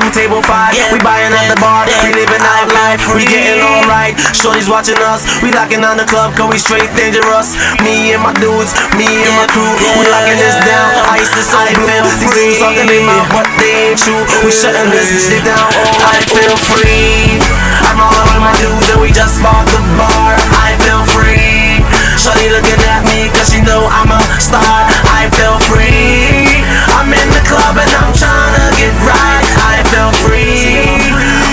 to 0.01 0.11
table 0.11 0.41
five. 0.43 0.75
We 0.91 0.99
buying 0.99 1.31
at 1.31 1.47
the 1.47 1.59
bar. 1.61 1.87
yeah. 1.87 2.03
We 2.03 2.11
living 2.11 2.43
out 2.43 2.67
life. 2.73 2.99
We 3.15 3.23
getting 3.23 3.63
alright. 3.63 4.17
Shorty's 4.35 4.67
watching 4.67 4.99
us. 4.99 5.23
We 5.39 5.51
locking 5.51 5.83
on 5.87 5.95
the 5.95 6.07
club 6.07 6.35
cause 6.35 6.51
we 6.51 6.57
straight 6.59 6.89
dangerous. 6.97 7.55
Me 7.79 8.11
and 8.11 8.23
my 8.23 8.33
dudes, 8.35 8.75
me 8.99 9.07
and 9.07 9.35
my 9.39 9.47
crew. 9.47 9.71
We 9.99 10.03
locking 10.11 10.39
this 10.39 10.57
down. 10.67 10.89
Ice 11.15 11.31
is 11.39 11.47
so 11.47 11.59
blue. 11.79 11.87
These 12.19 12.33
dudes 12.35 12.59
talking 12.59 12.89
in 12.91 13.03
my 13.07 13.23
but 13.31 13.47
they 13.61 13.93
ain't 13.93 13.99
true. 13.99 14.23
We 14.43 14.51
shutting 14.51 14.91
this 14.91 15.11
shit 15.27 15.43
down. 15.47 15.63
Oh, 15.63 16.11
I 16.11 16.19
feel 16.27 16.55
free. 16.75 17.39
I'm 17.87 17.99
all 18.01 18.11
with 18.11 18.41
my 18.43 18.53
dudes 18.59 18.87
and 18.91 18.99
we 18.99 19.15
just 19.15 19.39
bought 19.39 19.63
the 19.71 19.81
bar. 19.95 20.35
I 20.59 20.75
feel 20.83 21.03
free. 21.15 21.79
Shorty 22.19 22.51
looking 22.51 22.81
at 22.89 23.05
me 23.07 23.31
cause 23.31 23.53
she 23.53 23.61
know 23.63 23.87
I'm 23.87 24.11
a 24.11 24.19
star. 24.41 24.87
I 25.07 25.29
feel 25.31 25.55
free. 25.71 26.65
I'm 26.97 27.11
in 27.13 27.29
the 27.31 27.43
club 27.47 27.77
and 27.77 27.91
I'm 28.01 28.11
trying 28.17 28.53
to 28.59 28.65
get 28.75 28.93
right. 29.05 29.44
I 29.85 29.93
feel 29.93 30.09
free. 30.25 30.65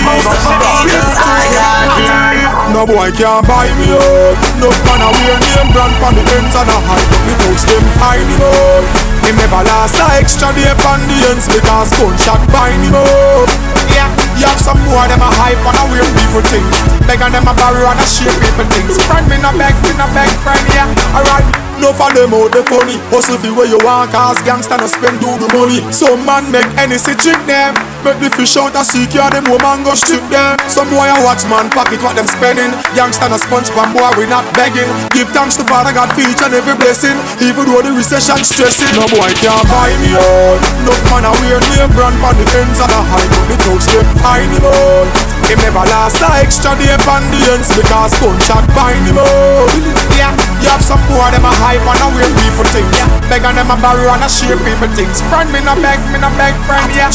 Most 0.01 0.25
of 0.25 0.41
all 0.41 0.89
cause 0.89 1.17
I 1.21 1.45
got 1.53 2.01
life. 2.01 2.73
No 2.73 2.81
boy 2.89 3.13
can't 3.13 3.45
buy 3.45 3.69
me 3.77 3.93
out. 3.93 4.35
No 4.57 4.73
man 4.73 5.05
a 5.05 5.09
wear 5.13 5.37
name 5.37 5.69
brand 5.69 5.93
from 6.01 6.17
the 6.17 6.25
ends 6.33 6.57
and 6.57 6.65
a 6.65 6.77
hide 6.81 7.13
up 7.13 7.21
me 7.29 7.33
touch 7.45 7.61
them 7.69 7.85
find 8.01 8.25
him 8.25 8.41
out. 8.41 8.85
Him 9.21 9.37
never 9.37 9.61
last 9.61 10.01
a 10.01 10.17
extra 10.17 10.49
day 10.57 10.65
on 10.65 10.99
the 11.05 11.17
ends 11.29 11.45
because 11.45 11.93
gunshot 11.93 12.41
bind 12.49 12.81
him 12.81 12.97
out. 12.97 13.49
Yeah, 13.93 14.09
you 14.41 14.49
have 14.49 14.57
some 14.57 14.81
more 14.89 15.05
them 15.05 15.21
a 15.21 15.29
hype 15.29 15.61
and 15.61 15.77
a 15.77 15.83
weird 15.93 16.09
people 16.17 16.41
things. 16.49 16.73
Beg 17.05 17.21
and 17.21 17.37
them 17.37 17.45
a 17.45 17.53
borrow 17.53 17.85
and 17.85 18.01
a 18.01 18.07
share 18.09 18.33
people 18.41 18.65
things. 18.73 18.97
Friend 19.05 19.29
me 19.29 19.37
no 19.45 19.53
beg, 19.53 19.77
me 19.85 19.93
no 19.93 20.09
beg 20.17 20.33
friend 20.41 20.65
yeah. 20.73 20.89
Alright. 21.13 21.45
No 21.77 21.93
for 21.93 22.09
them 22.13 22.33
out 22.33 22.53
the 22.53 22.63
funny 22.69 23.01
Hustle 23.09 23.37
fi 23.41 23.49
where 23.49 23.65
you 23.65 23.81
want 23.81 24.11
cause 24.13 24.37
gangsta 24.45 24.77
no 24.77 24.85
spend 24.85 25.19
do 25.19 25.27
the 25.41 25.49
money 25.57 25.81
Some 25.91 26.23
man 26.23 26.49
make 26.53 26.69
any 26.77 27.01
see 27.01 27.17
trick 27.17 27.41
them 27.49 27.73
Make 28.03 28.19
the 28.19 28.29
fish 28.35 28.59
out 28.59 28.75
a 28.75 28.83
seek 28.83 29.15
ya 29.15 29.31
them 29.31 29.47
woman 29.47 29.87
go 29.87 29.95
strip 29.95 30.23
them. 30.27 30.59
Some 30.67 30.91
boy 30.91 31.07
a 31.07 31.15
watch 31.23 31.47
man 31.47 31.71
pocket 31.71 32.03
what 32.03 32.19
them 32.19 32.27
spending. 32.27 32.75
Gangsta 32.91 33.31
no 33.31 33.39
sponge 33.39 33.71
pan 33.71 33.95
boy 33.95 34.11
we 34.19 34.27
not 34.27 34.43
begging. 34.51 34.91
Give 35.15 35.27
thanks 35.31 35.55
to 35.55 35.63
Father 35.63 35.95
God 35.95 36.11
for 36.11 36.19
each 36.19 36.43
and 36.43 36.51
every 36.51 36.75
blessing. 36.75 37.15
Even 37.39 37.63
though 37.63 37.79
the 37.79 37.95
recession 37.95 38.43
stressing. 38.43 38.91
No 38.99 39.07
boy 39.07 39.31
can't 39.39 39.63
buy 39.71 39.95
me 40.03 40.19
out. 40.19 40.59
No 40.83 40.91
man 41.07 41.23
a 41.23 41.31
wear 41.39 41.63
name 41.71 41.91
brand 41.95 42.19
on 42.19 42.35
the 42.35 42.45
ends 42.59 42.79
and 42.83 42.91
a 42.91 43.01
high 43.07 43.27
But 43.31 43.45
the 43.47 43.55
touch 43.63 43.87
them 43.87 44.07
find 44.19 44.51
him 44.51 44.67
out 44.67 45.07
Him 45.47 45.59
never 45.63 45.85
last 45.87 46.19
a 46.19 46.27
extra 46.43 46.75
day 46.75 46.91
on 47.07 47.23
the 47.31 47.39
ends 47.55 47.71
Because 47.71 48.11
gunshot 48.19 48.67
bind 48.75 49.07
him 49.07 49.15
out. 49.15 49.71
Yeah, 50.19 50.35
you 50.59 50.67
have 50.67 50.83
some 50.83 50.99
boy 51.07 51.31
them 51.31 51.47
a 51.47 51.51
hype 51.55 51.79
and 51.79 52.03
a 52.03 52.07
weird 52.11 52.33
people 52.43 52.67
things 52.75 52.91
Beg 53.31 53.47
and 53.47 53.55
them 53.55 53.71
a 53.71 53.77
borrow 53.79 54.11
and 54.11 54.23
a 54.23 54.29
share 54.29 54.59
people 54.59 54.91
things. 54.91 55.23
Friend 55.31 55.47
me 55.55 55.63
no 55.63 55.75
beg, 55.79 55.99
me 56.11 56.19
no 56.19 56.27
beg 56.35 56.51
friend 56.67 56.91
yeah 56.91 57.11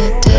Yo, 0.00 0.29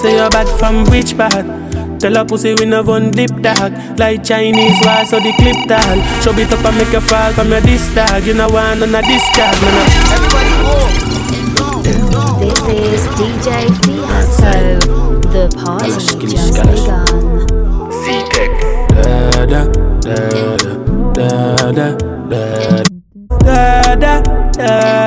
Say 0.00 0.16
you're 0.16 0.30
bad 0.30 0.48
from 0.58 0.84
which 0.90 1.16
part? 1.16 1.44
Tell 2.00 2.16
a 2.16 2.24
pussy 2.24 2.54
we 2.54 2.64
no 2.64 2.82
one 2.82 3.10
dip 3.10 3.30
dog. 3.42 3.72
Like 3.98 4.24
Chinese 4.24 4.80
wall, 4.82 5.04
so 5.04 5.20
the 5.20 5.32
clip 5.36 5.68
tall. 5.68 6.00
Show 6.22 6.32
it 6.40 6.50
up 6.50 6.64
and 6.64 6.76
make 6.78 6.92
you 6.92 7.00
fall 7.00 7.32
from 7.32 7.50
your 7.50 7.60
disc 7.60 7.94
dog. 7.94 8.24
You 8.24 8.32
know 8.32 8.48
one 8.48 8.82
on 8.82 8.94
a 8.94 9.02
discharge, 9.02 9.60
man. 9.60 9.86
Everybody 10.16 10.50
This 12.40 12.60
is 12.96 13.04
DJ 13.18 13.68
Fiasco. 13.84 15.20
The 15.28 15.44
party 15.62 15.90
just 15.90 16.18
begun. 16.18 17.10
Da 19.50 20.89
da 21.28 21.72
da 21.72 21.88
da 22.30 22.82
da 23.44 23.94
da 23.94 24.20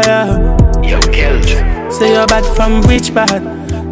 da. 0.01 0.82
You're 0.84 1.00
killed. 1.12 1.46
Say 1.91 2.13
you're 2.13 2.27
bad 2.27 2.46
from 2.55 2.82
which 2.88 3.13
part? 3.13 3.41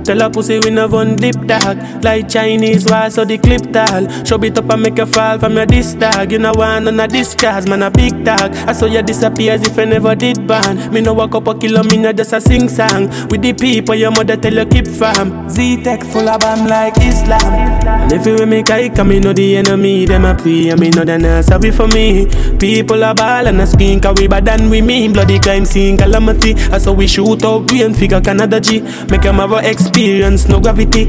Tell 0.03 0.21
a 0.21 0.29
pussy 0.29 0.59
we 0.59 0.69
no 0.71 0.87
one 0.87 1.15
dip 1.15 1.35
dog. 1.45 1.77
Like 2.03 2.27
Chinese 2.29 2.85
wall 2.85 3.09
so 3.11 3.25
the 3.25 3.37
clip 3.37 3.71
tall. 3.71 4.07
Show 4.25 4.41
it 4.43 4.57
up 4.57 4.69
and 4.69 4.81
make 4.81 4.97
you 4.97 5.05
fall 5.05 5.37
from 5.39 5.53
your 5.53 5.65
disc 5.65 5.99
dog. 5.99 6.31
You 6.31 6.39
know 6.39 6.53
one 6.53 6.87
on 6.87 6.99
a 6.99 7.07
discard 7.07 7.67
man 7.69 7.83
a 7.83 7.91
big 7.91 8.23
dog. 8.23 8.55
I 8.67 8.73
saw 8.73 8.85
you 8.85 9.01
disappear 9.01 9.53
as 9.53 9.67
if 9.67 9.77
I 9.77 9.85
never 9.85 10.15
did 10.15 10.47
ban 10.47 10.91
Me 10.93 11.01
no 11.01 11.13
walk 11.13 11.35
up 11.35 11.47
a 11.47 11.57
kilo 11.57 11.83
me 11.83 11.97
no 11.97 12.13
just 12.13 12.33
a 12.33 12.41
sing 12.41 12.67
song. 12.69 13.07
With 13.29 13.41
the 13.41 13.53
people 13.53 13.95
your 13.95 14.11
mother 14.11 14.37
tell 14.37 14.53
you 14.53 14.65
keep 14.65 14.87
fam 14.87 15.49
Z-Tech 15.49 16.03
full 16.03 16.27
of 16.27 16.39
bam 16.39 16.67
like 16.67 16.97
Islam. 16.97 17.53
And 17.85 18.11
if 18.11 18.25
you 18.25 18.33
with 18.33 18.49
me 18.49 18.63
kike 18.63 19.05
me 19.07 19.19
know 19.19 19.33
the 19.33 19.57
enemy 19.57 20.05
Them 20.05 20.25
a 20.25 20.35
pray. 20.35 20.69
And 20.69 20.79
me 20.79 20.89
know 20.89 21.03
they 21.03 21.17
not 21.17 21.45
sorry 21.45 21.71
for 21.71 21.87
me. 21.87 22.25
People 22.57 23.03
a 23.03 23.13
ball 23.13 23.47
and 23.47 23.61
a 23.61 23.67
scream 23.67 23.99
Cause 23.99 24.15
we 24.19 24.27
bad 24.27 24.45
than 24.45 24.69
we 24.69 24.81
mean. 24.81 25.13
Bloody 25.13 25.39
crime 25.39 25.65
scene 25.65 25.97
calamity. 25.97 26.53
I 26.71 26.77
saw 26.77 26.93
we 26.93 27.07
shoot 27.07 27.43
out 27.43 27.67
brain 27.67 27.93
figure 27.93 28.21
Canada 28.21 28.59
G. 28.59 28.81
Make 29.09 29.21
them 29.21 29.35
have 29.35 29.51
a 29.51 29.61
no 30.01 30.59
gravity 30.59 31.03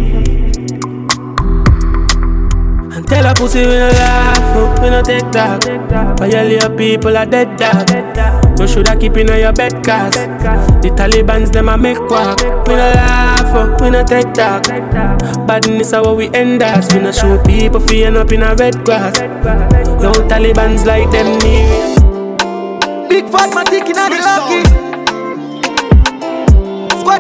and 2.92 3.08
tell 3.08 3.24
a 3.24 3.32
pussy 3.34 3.60
we 3.60 3.66
no 3.66 3.88
laugh, 3.88 4.56
oh, 4.56 4.82
we 4.82 4.90
no 4.90 5.02
take 5.02 5.30
talk. 5.30 5.62
Violate 6.18 6.76
people 6.76 7.16
are 7.16 7.24
dead 7.24 7.56
dog. 7.56 7.88
You 8.60 8.68
shoulda 8.68 8.94
keep 8.94 9.16
in 9.16 9.28
your 9.28 9.54
bed 9.54 9.82
cause 9.82 10.12
the 10.82 10.92
Taliban's 10.94 11.50
them 11.50 11.70
a 11.70 11.78
make 11.78 11.96
quack. 12.06 12.38
We 12.68 12.74
no 12.74 12.92
laugh, 12.92 13.54
oh, 13.56 13.76
we 13.82 13.88
no 13.88 14.04
take 14.04 14.34
talk. 14.34 14.64
Badness 15.46 15.92
how 15.92 16.12
we 16.14 16.28
end 16.34 16.62
us. 16.62 16.92
We 16.92 17.00
no 17.00 17.12
show 17.12 17.42
people 17.44 17.80
fi 17.80 18.04
end 18.04 18.18
up 18.18 18.30
in 18.30 18.42
a 18.42 18.54
red 18.56 18.84
grass. 18.84 19.18
Yo 20.02 20.12
Taliban's 20.28 20.84
like 20.84 21.10
them 21.10 21.38
near. 21.38 23.08
Big 23.08 23.26
fat 23.30 23.54
man 23.54 23.64
taking 23.64 23.96
on 23.96 24.10
the 24.10 24.18
lucky. 24.18 24.91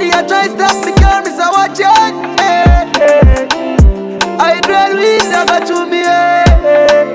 Squaddy 0.02 0.10
a 0.10 0.26
try 0.26 0.48
stop 0.48 0.84
me, 0.84 0.92
car 0.94 1.22
me 1.22 1.30
so 1.30 1.50
watch 1.52 1.78
it. 1.78 2.14
Hey, 2.40 2.90
hey. 2.98 3.48
I 4.38 4.60
drill 4.60 4.96
weed 4.98 5.22
never 5.30 5.60
to 5.64 5.86
me. 5.86 6.02
Hey. 6.02 7.06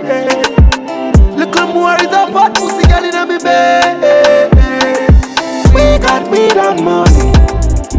Little 1.35 1.67
more 1.73 1.95
is 1.95 2.07
a 2.07 2.31
fat 2.31 2.55
pussy 2.55 2.87
girl 2.87 3.03
in 3.03 3.27
me 3.27 3.37
bed. 3.43 4.53
We 5.73 5.97
got 5.99 6.29
weed 6.31 6.55
and 6.55 6.83
money. 6.83 7.31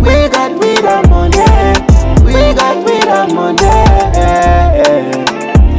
We 0.00 0.28
got 0.30 0.52
weed 0.58 0.84
and 0.84 1.08
money. 1.10 1.44
We 2.24 2.54
got 2.54 2.76
weed 2.84 3.08
and 3.08 3.34
money. 3.34 3.58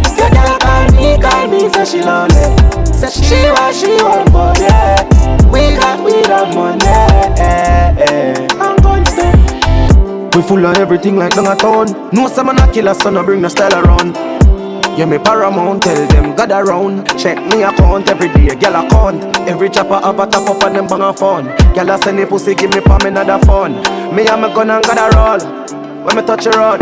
Say 0.06 0.30
girl 0.30 0.58
call 0.60 0.92
me, 0.92 1.18
call 1.20 1.48
me, 1.48 1.70
say 1.70 1.86
she 1.86 2.04
lonely. 2.04 2.29
We 10.40 10.48
full 10.48 10.66
of 10.66 10.78
everything 10.78 11.18
like 11.18 11.36
down 11.36 11.48
a 11.48 11.56
town. 11.58 11.88
No 12.14 12.30
some 12.30 12.46
man 12.46 12.60
a 12.60 12.72
killer, 12.72 12.94
son 12.94 13.18
I 13.18 13.24
bring 13.24 13.42
the 13.42 13.50
style 13.50 13.76
around. 13.76 14.16
Yeah, 14.98 15.04
me 15.04 15.18
paramount, 15.18 15.84
tell 15.84 16.08
them 16.08 16.34
God 16.34 16.52
around. 16.52 17.10
Check 17.20 17.36
me 17.48 17.64
account 17.64 18.08
every 18.08 18.30
day, 18.30 18.56
girl 18.56 18.86
account. 18.86 19.22
Every 19.50 19.70
chopper 19.70 20.00
have 20.00 20.18
a 20.18 20.26
top 20.28 20.50
up 20.50 20.64
and 20.64 20.78
them 20.78 20.88
bang 20.88 21.02
a 21.02 21.12
phone. 21.12 21.44
Girl 21.76 21.90
a 21.90 21.98
send 21.98 22.20
the 22.20 22.26
pussy, 22.26 22.56
give 22.56 22.72
me 22.74 22.80
palm 22.80 23.02
another 23.02 23.38
phone. 23.46 23.84
Me 24.16 24.28
and 24.28 24.42
my 24.42 24.48
gun 24.54 24.70
and 24.70 24.82
God 24.86 24.98
a 24.98 25.08
roll. 25.12 26.06
When 26.06 26.16
me 26.16 26.22
touch 26.22 26.46
a 26.46 26.52
road, 26.52 26.80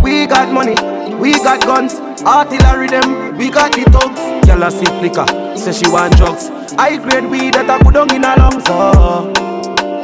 we 0.00 0.28
got 0.28 0.52
money, 0.52 0.76
we 1.16 1.32
got 1.42 1.60
guns, 1.62 1.94
artillery 2.22 2.86
them, 2.86 3.36
we 3.36 3.50
got 3.50 3.72
the 3.72 3.82
thugs. 3.90 4.46
Girl 4.46 4.62
a 4.62 4.70
sip 4.70 4.94
liquor, 5.02 5.26
say 5.58 5.72
she 5.72 5.90
want 5.90 6.16
drugs. 6.16 6.50
High 6.78 6.98
grade 6.98 7.28
weed 7.28 7.54
that 7.54 7.68
I 7.68 7.82
put 7.82 7.94
down 7.94 8.14
in 8.14 8.22
her 8.22 8.36
lungs. 8.36 8.62
Oh, 8.68 9.32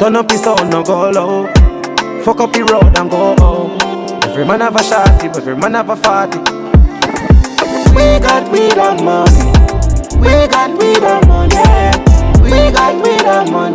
turn 0.01 0.17
up 0.17 0.27
the 0.27 0.37
sound, 0.37 0.71
no 0.71 0.83
go 0.83 1.11
low. 1.11 1.64
Fuck 2.25 2.41
up 2.41 2.53
the 2.55 2.65
road 2.65 2.97
and 2.99 3.11
go 3.11 3.37
home. 3.37 3.77
Every 4.25 4.47
man 4.47 4.61
have 4.61 4.75
a 4.75 4.79
shotty, 4.79 5.29
but 5.31 5.43
every 5.43 5.57
man 5.57 5.75
have 5.75 5.91
a 5.91 5.97
fatty. 5.97 6.39
We 7.93 8.19
got 8.19 8.51
weed 8.51 8.79
and 8.79 9.05
money. 9.05 9.53
We 10.17 10.49
got 10.49 10.71
weed 10.79 11.03
and 11.05 11.27
money. 11.29 11.93
We 12.43 12.71
got 12.73 12.95
weed 13.05 13.27
and 13.29 13.51
money. 13.53 13.75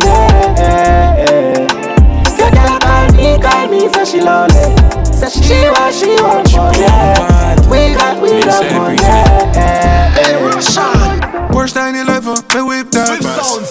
Say 2.26 2.50
girl 2.50 2.78
call 2.80 3.12
me, 3.14 3.38
call 3.38 3.68
me, 3.68 3.88
say 3.88 4.04
she 4.04 4.20
lonely. 4.20 4.74
Say 5.14 5.28
she 5.30 5.42
she 5.46 5.70
want, 5.70 5.94
she 5.94 6.16
want 6.18 6.50
money. 6.50 6.90
We 7.70 7.94
got 7.94 8.18
weed 8.20 8.48
and 8.48 8.74
money. 8.76 8.98
Porsche 11.50 11.74
911, 11.74 12.46
me 12.54 12.62
whip 12.62 12.90
that 12.90 13.18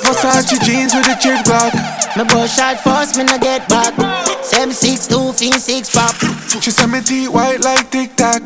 Versace 0.03 0.59
jeans 0.63 0.93
with 0.93 1.07
a 1.07 1.15
chip 1.19 1.39
block 1.45 1.73
Me 2.17 2.23
bust 2.27 2.57
shot 2.57 2.79
first, 2.79 3.17
me 3.17 3.23
no 3.23 3.37
get 3.39 3.67
back. 3.69 3.95
Seven 4.43 4.73
six 4.73 5.07
two, 5.07 5.31
fin 5.33 5.53
six 5.59 5.89
pop. 5.89 6.13
She 6.61 6.71
said 6.71 6.87
me 6.87 7.01
teeth 7.01 7.29
white 7.29 7.61
like 7.61 7.89
Tic 7.89 8.15
Tac 8.15 8.43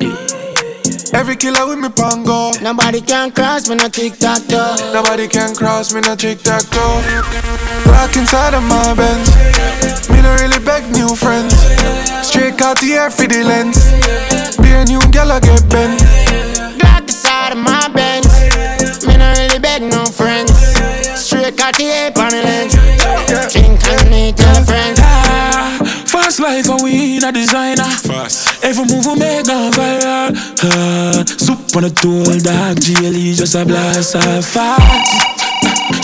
Every 1.13 1.35
killer 1.35 1.67
with 1.67 1.79
me 1.79 1.89
pongo 1.89 2.51
Nobody 2.61 3.01
can 3.01 3.31
cross 3.31 3.69
me 3.69 3.75
no 3.75 3.87
tic 3.87 4.17
tac 4.17 4.41
toe. 4.47 4.91
Nobody 4.93 5.27
can 5.27 5.55
cross 5.55 5.93
me, 5.93 6.01
no 6.01 6.15
tic 6.15 6.39
tac 6.39 6.63
toe. 6.69 7.01
Rock 7.85 8.15
inside 8.15 8.53
of 8.53 8.63
my 8.63 8.93
Benz. 8.93 9.29
Me 10.09 10.21
no 10.21 10.33
really 10.41 10.63
beg 10.63 10.83
new 10.91 11.15
friends. 11.15 11.53
Straight 12.25 12.61
out 12.61 12.79
the 12.79 12.93
air 12.93 13.09
for 13.09 13.27
the 13.27 13.43
lens. 13.43 13.77
Be 14.57 14.69
a 14.71 14.85
new 14.85 15.01
gal, 15.11 15.31
I 15.31 15.39
get 15.39 15.69
bent. 15.69 15.99
Glock 16.79 17.05
beside 17.05 17.51
of 17.53 17.59
my 17.59 17.87
bench. 17.89 18.02
Me 19.73 19.79
no 19.79 19.86
really 19.86 19.89
beg 19.89 19.97
no 19.97 20.05
friends. 20.05 20.53
Straight 21.17 21.57
cut 21.57 21.75
the 21.77 21.89
ape 21.89 22.17
on 22.17 22.29
the 22.29 22.43
lens. 22.43 22.73
Drink 23.51 23.81
and 23.89 24.09
meet 24.09 24.38
your 24.38 24.62
friends. 24.65 24.99
Fast 26.12 26.39
life 26.39 26.69
and 26.69 26.83
we 26.83 27.17
in 27.17 27.23
a 27.23 27.31
designer. 27.31 27.83
Fast. 27.83 28.63
Every 28.63 28.86
move 28.86 29.05
we 29.05 29.15
make 29.17 29.49
on 29.49 29.71
viral. 29.71 30.29
Uh, 30.62 31.25
soup 31.25 31.75
on 31.75 31.86
a 31.86 31.89
tool, 31.89 32.38
dark 32.39 32.77
GLE 32.86 33.33
just 33.33 33.55
a 33.55 33.65
blast 33.65 34.15
of 34.15 34.45
fast. 34.45 35.33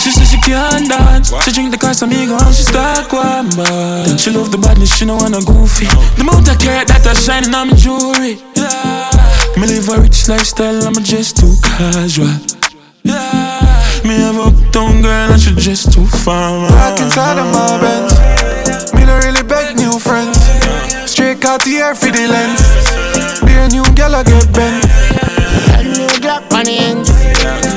She 0.02 0.10
said 0.10 0.26
she 0.26 0.38
can't 0.42 0.88
dance. 0.88 1.30
She 1.44 1.52
drink 1.52 1.70
the 1.70 1.78
glass 1.78 2.02
of 2.02 2.08
me 2.08 2.26
go 2.26 2.38
and 2.38 2.54
she 2.54 2.62
start 2.62 3.12
one 3.12 3.54
man. 3.56 4.18
She 4.18 4.30
love 4.30 4.50
the 4.50 4.58
badness, 4.58 4.96
she 4.96 5.04
no 5.04 5.16
wanna 5.16 5.40
goofy. 5.46 5.86
The 6.16 6.22
amount 6.22 6.48
of 6.48 6.58
carrot 6.58 6.88
that 6.88 7.06
I 7.06 7.14
shining 7.14 7.54
on 7.54 7.70
my 7.70 7.76
jewelry. 7.76 8.42
Yeah. 8.56 9.60
Me 9.60 9.66
live 9.66 9.88
a 9.90 10.00
rich 10.00 10.28
lifestyle, 10.28 10.82
I'm 10.82 10.94
just 11.04 11.36
too 11.36 11.54
casual. 11.62 12.34
Yeah. 13.02 13.59
Me 14.04 14.16
have 14.16 14.36
a 14.36 14.48
uptown 14.48 15.02
girl 15.02 15.30
and 15.30 15.40
she 15.40 15.54
just 15.54 15.92
too 15.92 16.06
fine. 16.06 16.72
Rock 16.72 17.00
inside 17.00 17.38
of 17.38 17.52
my 17.52 17.78
Benz. 17.80 18.92
Me 18.94 19.04
no 19.04 19.18
really 19.18 19.42
beg 19.42 19.76
new 19.76 19.98
friends. 19.98 20.38
Straight 21.10 21.44
out 21.44 21.62
the 21.64 21.76
air 21.76 21.94
for 21.94 22.06
the 22.06 22.26
lens. 22.26 22.62
Be 23.44 23.52
a 23.52 23.68
new 23.68 23.84
gal, 23.94 24.14
I 24.14 24.22
get 24.22 24.52
bent. 24.54 24.84
A 25.76 25.82
new 25.84 26.08
Glock 26.20 26.50
on 26.52 26.64
the 26.64 26.78
end. 26.78 27.04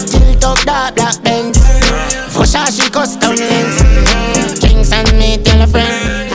Tilt 0.07 0.43
up 0.45 0.59
that 0.65 0.95
black 0.95 1.21
Benz. 1.23 1.57
Versace 2.31 2.89
custom 2.91 3.35
lens. 3.35 4.59
Drinks 4.59 4.93
and 4.93 5.11
me 5.19 5.37
tell 5.43 5.61
a 5.61 5.67
friend. 5.67 6.31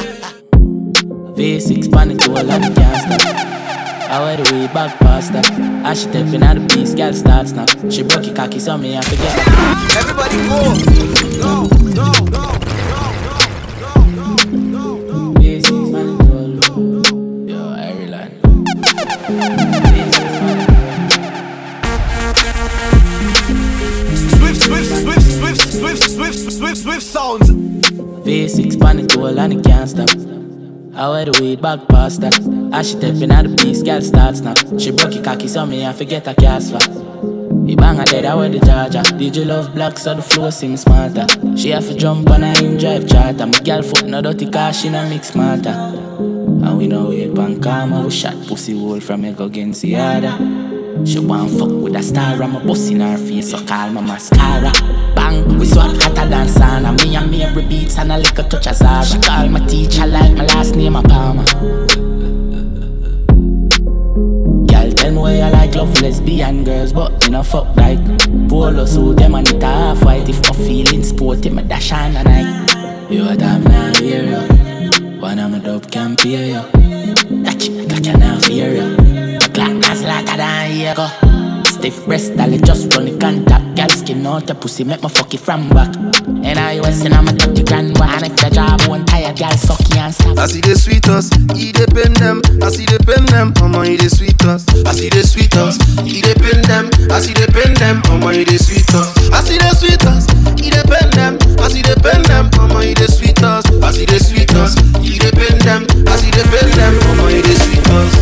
V6 1.35 1.91
pan 1.91 2.11
it 2.11 2.21
to 2.21 2.31
a 2.33 2.43
lot 2.43 2.67
of 2.67 2.75
can't 2.75 3.21
stop. 3.21 3.78
I 4.11 4.21
wear 4.21 4.37
the 4.39 4.45
way 4.55 4.67
back 4.73 4.99
past 5.01 5.33
her. 5.33 5.43
As 5.85 6.01
she 6.01 6.09
stepping 6.09 6.43
out 6.43 6.57
the 6.57 6.67
piece, 6.75 6.95
girl 6.95 7.13
starts 7.13 7.53
now. 7.53 7.67
She 7.91 8.03
broke 8.03 8.25
your 8.25 8.35
cocky, 8.35 8.59
so 8.59 8.79
me 8.79 8.97
I 8.97 9.03
forget. 9.03 9.37
Everybody 9.99 10.37
go, 10.49 10.75
go, 11.43 11.69
go, 11.93 12.13
go. 12.31 12.59
V6 15.37 15.93
pan 15.93 16.09
it 16.09 16.19
to 16.25 16.33
a 16.33 16.45
low. 16.57 16.79
Yo, 17.47 17.61
Ireland. 17.69 18.33
Swift, 24.39 24.61
swift, 24.63 24.89
swift, 24.89 25.21
swift, 25.21 25.61
swift, 25.71 26.03
swift, 26.03 26.39
swift, 26.53 26.77
swift 26.79 27.03
sounds. 27.03 27.51
V6 27.51 28.81
pan 28.81 29.01
it 29.01 29.11
to 29.11 29.27
a 29.27 29.29
and 29.35 29.53
it 29.53 29.63
can't 29.65 29.89
stop. 29.91 30.09
I 30.99 31.09
wear 31.11 31.27
the 31.27 31.41
weed 31.41 31.63
back 31.63 31.87
past 31.87 32.23
her. 32.23 32.31
As 32.73 32.91
she 32.91 32.97
stepping 32.97 33.31
out 33.31 33.45
the 33.45 33.55
piece, 33.55 33.85
girl 33.85 34.01
starts 34.01 34.41
now. 34.41 34.55
She 34.79 34.91
broke 34.91 35.15
your 35.15 35.23
cocky, 35.23 35.47
so 35.47 35.65
me 35.65 35.87
I 35.87 35.93
forget 35.93 36.27
her 36.27 36.35
cast 36.35 36.73
for. 36.73 36.83
He 37.69 37.77
bang 37.77 37.99
her 37.99 38.05
dead, 38.05 38.25
I 38.25 38.35
wear 38.35 38.49
the 38.49 38.59
charger. 38.59 39.03
DJ 39.15 39.47
love 39.47 39.73
black, 39.73 39.97
so 39.97 40.15
the 40.15 40.23
flow 40.23 40.51
seem 40.51 40.77
smarter. 40.77 41.27
She 41.57 41.69
have 41.71 41.87
to 41.87 41.95
jump 41.95 42.29
on 42.31 42.43
a 42.43 42.53
in 42.65 42.79
drive 42.79 43.07
charter. 43.09 43.47
My 43.47 43.61
girl 43.61 43.83
foot 43.83 44.07
no 44.07 44.21
dirty 44.21 44.51
car, 44.51 44.73
she 44.73 44.89
no 44.89 45.09
mix 45.09 45.29
smarter. 45.29 45.71
And 45.71 46.77
we 46.77 46.89
know 46.89 47.13
it 47.13 47.33
pan 47.33 47.63
karma. 47.63 48.03
We 48.03 48.11
shot 48.11 48.35
pussy 48.49 48.77
hole 48.77 48.99
from 48.99 49.23
me 49.23 49.33
go 49.35 49.45
against 49.45 49.83
the 49.83 49.95
other. 49.95 50.37
She 51.07 51.21
want 51.21 51.53
fuck 51.53 51.71
with 51.71 51.95
a 51.95 52.03
star, 52.03 52.43
I'm 52.43 52.57
a 52.57 52.61
bust 52.61 52.91
in 52.91 52.99
her 52.99 53.17
face, 53.17 53.53
so 53.53 53.65
call 53.65 53.93
my 53.93 54.01
mascara. 54.01 54.73
We 55.59 55.67
swap 55.67 55.97
hotter 56.03 56.29
than 56.29 56.47
sauna. 56.47 56.97
Me 57.03 57.17
and 57.17 57.35
every 57.35 57.67
beats 57.67 57.99
and 57.99 58.13
a 58.13 58.19
little 58.19 58.45
touch 58.45 58.67
of 58.67 58.77
Zara. 58.77 59.05
She 59.05 59.19
call 59.19 59.49
my 59.49 59.61
teacher 59.67 60.07
like 60.07 60.37
my 60.37 60.45
last 60.47 60.77
name 60.77 60.97
a 60.97 61.03
Palmer. 61.03 61.45
Girl, 64.71 64.93
tell 64.93 65.11
me 65.11 65.19
why 65.19 65.41
I 65.41 65.51
like 65.51 65.75
love 65.75 66.01
lesbian 66.01 66.65
girls, 66.65 66.93
but 66.93 67.25
you 67.25 67.31
know 67.31 67.43
fuck 67.43 67.77
like 67.77 67.99
polo 68.49 68.85
suit 68.85 69.17
them 69.17 69.35
and 69.35 69.49
it 69.49 69.63
half 69.63 70.05
white. 70.05 70.29
If 70.29 70.43
my 70.45 70.53
feelings 70.53 71.09
sporty, 71.09 71.51
my 71.51 71.63
dash 71.63 71.93
on 71.93 72.17
a 72.17 72.23
night. 72.23 73.11
You 73.11 73.29
a 73.29 73.37
damn 73.37 73.65
now 73.65 73.93
hear 73.99 74.23
ya. 74.23 74.41
One 75.19 75.39
of 75.39 75.51
my 75.51 75.59
dope 75.59 75.91
can 75.91 76.15
pay 76.15 76.53
ya. 76.53 76.63
Got 77.43 77.67
you, 77.67 77.89
got 77.89 78.07
you 78.07 78.17
now 78.17 78.39
fear 78.39 78.75
ya. 78.77 78.97
The 79.41 79.51
clock 79.53 79.81
that's 79.81 80.03
I 80.05 80.37
don't 80.37 80.71
hear 80.71 80.95
go. 80.95 81.38
Stiff 81.89 82.05
breast, 82.05 82.37
dolly 82.37 82.59
just 82.59 82.93
run 82.95 83.07
the 83.09 83.17
contact. 83.17 83.65
Girl 83.75 83.89
skin 83.89 84.27
out 84.27 84.45
the 84.47 84.55
pussy, 84.55 84.85
make 84.85 85.01
me 85.03 85.09
fuck 85.09 85.33
it 85.33 85.41
from 85.41 85.71
back. 85.71 85.89
And 86.45 86.59
I 86.61 86.77
was 86.85 87.01
in 87.01 87.15
I'm 87.17 87.25
a 87.29 87.33
30 87.33 87.65
grand 87.65 87.97
boy. 87.97 88.05
And 88.05 88.29
if 88.29 88.37
the 88.37 88.53
job 88.53 88.77
won't 88.85 89.09
tire, 89.09 89.33
girl 89.33 89.57
suck 89.57 89.81
you 89.97 89.97
and 89.97 90.13
stop. 90.13 90.37
I 90.37 90.45
see 90.53 90.61
the 90.61 90.77
sweet 90.77 91.09
us, 91.09 91.33
he 91.57 91.73
dey 91.73 91.89
pen 91.89 92.13
them. 92.21 92.45
I 92.61 92.69
see 92.69 92.85
the 92.85 93.01
pen 93.01 93.25
them, 93.33 93.57
oh 93.65 93.73
mama 93.73 93.89
he 93.89 93.97
dey 93.97 94.13
sweet 94.13 94.37
us. 94.45 94.69
I 94.85 94.93
see 94.93 95.09
the 95.09 95.25
sweet 95.25 95.57
us, 95.57 95.81
he 96.05 96.21
dey 96.21 96.37
pen 96.37 96.61
them. 96.69 96.93
I 97.09 97.25
see 97.25 97.33
the 97.33 97.49
pen 97.49 97.73
them, 97.81 98.05
oh 98.13 98.21
mama 98.21 98.37
he 98.37 98.45
dey 98.45 98.61
sweet 98.61 98.93
us. 98.93 99.09
I 99.33 99.41
see 99.41 99.57
the 99.57 99.73
sweet 99.73 100.05
us, 100.05 100.29
he 100.61 100.69
dey 100.69 100.85
pen 100.85 101.09
them. 101.17 101.41
I 101.57 101.73
see 101.73 101.81
the 101.81 101.97
pen 102.05 102.21
them, 102.29 102.53
oh 102.61 102.69
mama 102.69 102.85
he 102.85 102.93
dey 102.93 103.09
sweet. 103.09 103.41
I 103.41 103.65
see 103.97 104.05
the 104.05 104.21
sweet 104.21 104.53
he 105.01 105.17
dey 105.17 105.33
pen 105.33 105.57
them. 105.65 105.89
I 106.05 106.21
see 106.21 106.29
the 106.37 106.45
pen 106.53 106.69
them, 106.77 106.93
mama 107.17 107.33
he 107.33 107.41
dey 107.41 107.57
sweet 107.65 107.89
us. 107.97 108.13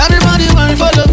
Everybody 0.00 0.48
want 0.56 0.72
to 0.72 0.76
follow, 0.80 1.04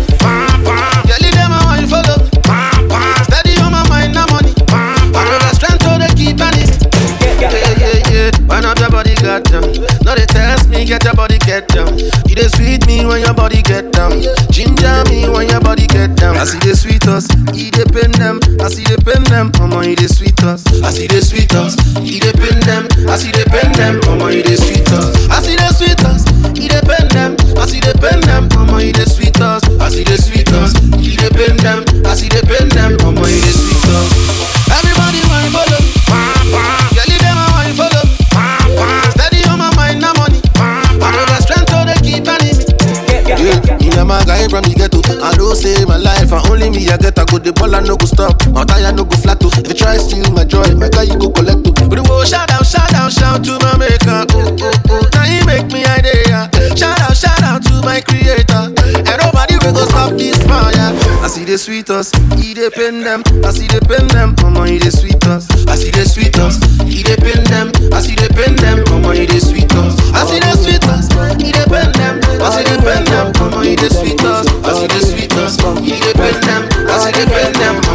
dey 17.99 18.12
them. 18.19 18.39
I 18.63 18.67
see 18.69 18.83
the 18.88 18.95
pen 19.03 19.23
them, 19.27 19.51
mama 19.59 19.83
he 19.83 19.95
dey 19.95 20.07
sweet 20.07 20.39
us. 20.43 20.63
I 20.83 20.91
see 20.91 21.07
the 21.07 21.21
sweet 21.21 21.51
us, 21.55 21.75
he 21.99 22.19
dey 22.19 22.31
pen 22.31 22.59
them. 22.63 22.88
I 23.09 23.17
see 23.17 23.31
the 23.31 23.43
pen 23.51 23.71
them, 23.75 23.99
mama 24.07 24.31
he 24.31 24.41
dey 24.41 24.55
sweet 24.55 24.88
us. 24.91 25.27
I 25.29 25.41
see 25.43 25.55
the 25.59 25.67
sweet 25.75 25.99
us, 26.07 26.23
he 26.57 26.67
dey 26.67 26.81
pen 26.88 27.07
them. 27.12 27.35
I 27.59 27.65
see 27.67 27.79
the 27.83 27.91
pen 27.99 28.21
them, 28.23 28.47
mama 28.55 28.79
he 28.81 28.91
dey 28.91 29.05
sweet 29.05 29.39
us. 29.41 29.63
I 29.79 29.89
see 29.89 30.03
the 30.03 30.15
sweet 30.17 30.38
good. 47.39 47.49
The 47.49 47.54
ball 47.60 47.75
I 47.75 47.80
no 47.82 47.95
go 47.97 48.06
stop, 48.06 48.36
my 48.52 48.63
tire 48.65 48.91
no 48.93 49.04
go 49.06 49.15
flat. 49.17 49.39
too. 49.39 49.49
If 49.58 49.67
you 49.67 49.73
try 49.75 49.97
steal 49.97 50.30
my 50.32 50.43
joy, 50.45 50.65
my 50.75 50.89
guy 50.89 51.04
you 51.04 51.17
go 51.17 51.30
collect. 51.32 51.63
too. 51.63 51.73
But 51.73 51.95
the 51.97 52.06
world 52.10 52.28
shout 52.28 52.52
out, 52.52 52.65
shout 52.65 52.93
out, 52.93 53.12
shout 53.12 53.43
to 53.45 53.58
my 53.63 53.78
maker. 53.78 54.25
Ooh, 54.36 54.54
ooh, 54.54 54.93
ooh. 54.93 55.06
Now 55.13 55.23
he 55.25 55.39
make 55.45 55.67
me 55.71 55.84
idea. 55.86 56.49
Shout 56.75 56.99
out, 57.02 57.15
shout 57.17 57.41
out 57.43 57.63
to 57.65 57.82
my 57.84 58.02
creator. 58.02 58.69
And 59.08 59.17
nobody 59.23 59.56
will 59.63 59.73
go 59.73 59.84
stop 59.89 60.13
this 60.17 60.38
fire. 60.45 60.93
I 61.23 61.28
see 61.28 61.43
the 61.45 61.58
sweet 61.58 61.89
us, 61.89 62.12
he 62.39 62.54
dey 62.54 62.69
pen 62.69 63.02
them. 63.04 63.23
I 63.43 63.52
see 63.52 63.67
the 63.67 63.82
pen 63.86 64.08
them, 64.10 64.36
mama 64.41 64.67
he 64.67 64.80
dey 64.80 64.89
sweet 64.93 65.23
us. 65.28 65.47
I 65.67 65.75
see 65.75 65.91
the 65.91 66.06
sweet 66.08 66.38
us, 66.39 66.58
he 66.88 67.04
dey 67.04 67.17
pen 67.17 67.43
them. 67.49 67.69
I 67.93 67.99
see 68.02 68.15
the 68.15 68.30
pen 68.34 68.56
them, 68.56 68.84
mama 68.89 69.13
he 69.15 69.25
dey 69.25 69.39
sweet 69.39 69.71
us. 69.75 69.95
I 70.15 70.25
see 70.25 70.39
the 70.39 70.54
sweet 70.58 70.84
us, 70.88 71.08
he 71.41 71.52
dey 71.52 71.65
pen 71.67 71.91
them. 71.97 72.21
I 72.41 72.49
see 72.56 72.63
the 72.63 72.78
pen 72.82 73.04
them, 73.06 73.32
mama 73.39 73.65
he 73.65 73.75
dey 73.75 73.89
sweet 73.89 74.21
us. 74.23 74.47
I 74.63 74.71
see 74.78 74.88
the 74.88 75.02
sweet 75.04 75.34
us, 75.38 75.58
he 75.84 75.99
dey 75.99 76.13
pen 76.13 76.39
them. 76.47 76.68
I 77.10 77.12
see 77.12 77.26
the 77.26 77.88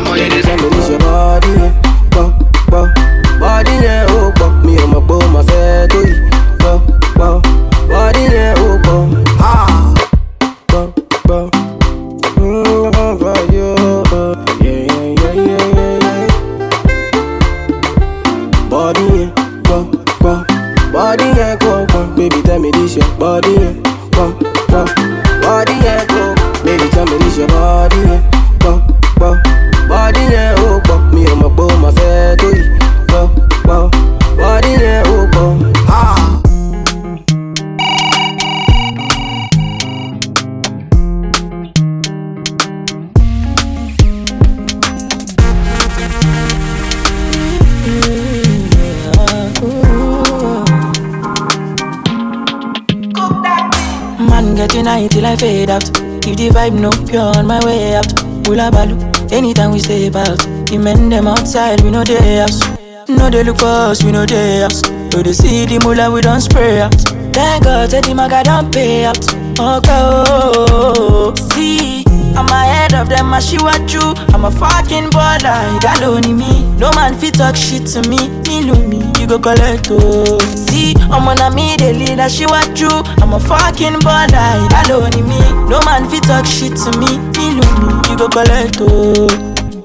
pure 57.15 57.33
on 57.39 57.47
my 57.47 57.65
way 57.65 57.95
out. 57.95 58.11
Hula 58.47 58.71
balu, 58.75 58.97
anytime 59.33 59.71
we 59.71 59.79
step 59.79 60.17
out. 60.17 60.39
The 60.67 60.79
men 60.79 61.09
them 61.11 61.29
outside, 61.29 61.81
we 61.83 61.91
know 61.91 62.03
they 62.03 62.39
house. 62.39 62.61
No 63.09 63.31
they 63.31 63.45
look 63.45 63.59
for 63.59 63.67
us, 63.91 64.03
we 64.03 64.11
know 64.11 64.27
they 64.27 64.61
house. 64.63 64.81
So 65.13 65.23
they 65.23 65.33
see 65.33 65.65
the 65.67 65.79
mula, 65.85 66.11
we 66.11 66.21
don't 66.21 66.41
spray 66.41 66.81
out. 66.81 66.95
Thank 67.33 67.65
God, 67.65 67.91
the 67.91 68.15
maga 68.15 68.43
don't 68.43 68.73
pay 68.73 69.05
out. 69.05 69.19
Okay, 69.19 70.01
oh, 70.03 70.25
oh, 70.27 70.67
oh, 70.69 71.35
oh. 71.37 71.49
see. 71.53 72.04
I'm 72.37 72.47
ahead 72.49 72.95
of 72.95 73.09
them, 73.09 73.33
I 73.33 73.39
she 73.41 73.59
what 73.59 73.93
you. 73.93 74.01
I'm 74.35 74.45
a 74.45 74.51
fucking 74.51 75.11
baller, 75.11 75.81
got 75.81 76.03
only 76.03 76.33
me. 76.33 76.65
No 76.79 76.91
man 76.93 77.15
fit 77.19 77.35
talk 77.35 77.57
shit 77.57 77.87
to 77.95 78.09
me. 78.09 78.29
Me 78.49 78.65
me, 78.89 78.99
you 79.21 79.27
go 79.27 79.39
collect 79.39 79.89
oh. 79.91 80.39
See, 80.41 80.95
I'm 80.99 81.29
on 81.29 81.39
a 81.41 81.55
me, 81.55 81.77
the 81.77 81.93
leader, 81.93 82.29
she 82.29 82.47
what 82.47 82.79
you. 82.79 82.91
I'm 83.23 83.33
a 83.33 83.41
fucking 83.41 84.01
baller, 84.01 84.69
got 84.71 84.91
only 84.91 85.23
me. 85.23 85.39
No 85.69 85.81
man 85.85 86.09
fit 86.11 86.25
talk 86.25 86.47
shit 86.47 86.77
to 86.77 86.91
me. 86.99 87.19
Me 87.39 87.55
me, 87.55 87.67
you 88.11 88.17
go 88.17 88.29
collect 88.29 88.79
oh. 88.81 89.29